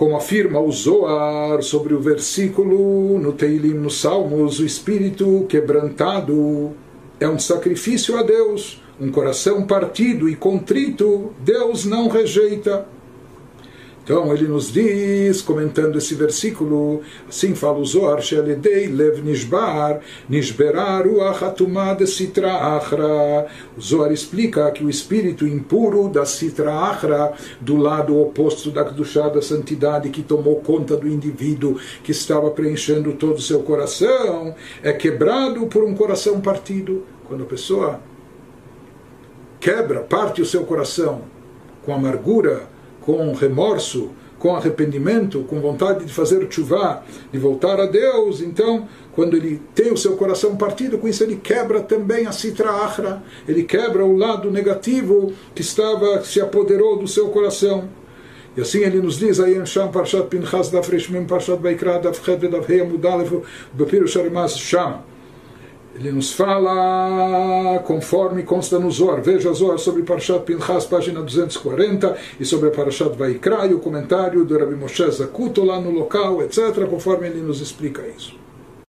Como 0.00 0.16
afirma 0.16 0.58
o 0.58 0.72
Zoar 0.72 1.62
sobre 1.62 1.92
o 1.92 2.00
versículo 2.00 3.18
no 3.18 3.34
Teilim, 3.34 3.74
nos 3.74 4.00
Salmos, 4.00 4.58
o 4.58 4.64
espírito 4.64 5.44
quebrantado 5.46 6.72
é 7.20 7.28
um 7.28 7.38
sacrifício 7.38 8.16
a 8.16 8.22
Deus, 8.22 8.80
um 8.98 9.10
coração 9.10 9.66
partido 9.66 10.26
e 10.26 10.34
contrito, 10.34 11.34
Deus 11.44 11.84
não 11.84 12.08
rejeita. 12.08 12.86
Então 14.05 14.31
ele 14.31 14.47
nos 14.47 14.71
diz, 14.71 15.41
comentando 15.41 15.97
esse 15.97 16.13
versículo, 16.13 17.01
assim 17.27 17.55
fala 17.55 17.79
o 17.79 17.85
Zohar, 17.85 18.21
Sheledei 18.21 18.85
lev 18.85 19.23
nishbar, 19.23 19.99
nishberar 20.29 21.05
de 21.97 22.05
sitra 22.05 22.53
achra. 22.53 23.47
O 23.75 23.81
Zohar 23.81 24.11
explica 24.11 24.69
que 24.69 24.83
o 24.83 24.91
espírito 24.91 25.47
impuro 25.47 26.07
da 26.07 26.23
sitra 26.23 26.71
achra, 26.71 27.33
do 27.59 27.77
lado 27.77 28.15
oposto 28.21 28.69
da 28.69 28.85
Kedushá, 28.85 29.27
da 29.27 29.41
santidade 29.41 30.11
que 30.11 30.21
tomou 30.21 30.57
conta 30.57 30.95
do 30.95 31.07
indivíduo, 31.07 31.79
que 32.03 32.11
estava 32.11 32.51
preenchendo 32.51 33.13
todo 33.13 33.37
o 33.37 33.41
seu 33.41 33.63
coração, 33.63 34.53
é 34.83 34.93
quebrado 34.93 35.65
por 35.65 35.83
um 35.83 35.95
coração 35.95 36.39
partido. 36.39 37.03
Quando 37.27 37.43
a 37.43 37.47
pessoa 37.47 37.99
quebra, 39.59 40.01
parte 40.01 40.43
o 40.43 40.45
seu 40.45 40.63
coração 40.63 41.23
com 41.83 41.91
amargura, 41.91 42.74
com 43.05 43.33
remorso, 43.33 44.11
com 44.39 44.55
arrependimento, 44.55 45.43
com 45.43 45.61
vontade 45.61 46.05
de 46.05 46.13
fazer 46.13 46.45
chuva, 46.49 47.03
de 47.31 47.37
voltar 47.39 47.79
a 47.79 47.85
Deus, 47.85 48.41
então, 48.41 48.87
quando 49.13 49.37
ele 49.37 49.61
tem 49.73 49.93
o 49.93 49.97
seu 49.97 50.17
coração 50.17 50.55
partido, 50.55 50.97
com 50.97 51.07
isso 51.07 51.23
ele 51.23 51.35
quebra 51.35 51.81
também 51.81 52.25
a 52.27 52.31
citra 52.31 52.69
achra, 52.69 53.23
ele 53.47 53.63
quebra 53.63 54.05
o 54.05 54.17
lado 54.17 54.51
negativo 54.51 55.31
que 55.53 55.61
estava, 55.61 56.21
se 56.23 56.41
apoderou 56.41 56.97
do 56.97 57.07
seu 57.07 57.29
coração. 57.29 57.87
E 58.57 58.61
assim 58.61 58.79
ele 58.79 59.01
nos 59.01 59.17
diz 59.17 59.39
aí 59.39 59.57
em 59.57 59.65
Sham 59.65 59.91
Parshat 59.91 60.27
Pinchas 60.27 60.69
Daf 60.69 60.89
Reshmim 60.89 61.25
Parshat 61.25 61.61
Vaikra 61.61 61.99
Daf 61.99 62.23
Chet 62.23 62.47
Daf 62.47 62.71
Hei 62.71 62.79
Amudalef 62.79 63.41
Bepirush 63.73 64.17
Arimaz 64.17 64.57
Sham 64.57 65.01
ele 65.95 66.11
nos 66.11 66.33
fala 66.33 67.79
conforme 67.85 68.43
consta 68.43 68.77
no 68.77 68.91
Zohar. 68.91 69.21
Veja 69.21 69.53
Zohar 69.53 69.79
sobre 69.79 70.03
Parashat 70.03 70.43
Pinchas, 70.43 70.85
página 70.85 71.21
240, 71.21 72.17
e 72.39 72.45
sobre 72.45 72.69
Parashat 72.69 73.15
Vaikra, 73.17 73.65
e 73.65 73.73
o 73.73 73.79
comentário 73.79 74.43
do 74.43 74.57
Rabbi 74.57 74.75
Moshe 74.75 75.09
Zakuto 75.09 75.63
lá 75.63 75.79
no 75.79 75.91
local, 75.91 76.41
etc., 76.41 76.85
conforme 76.89 77.27
ele 77.27 77.41
nos 77.41 77.61
explica 77.61 78.05
isso. 78.05 78.44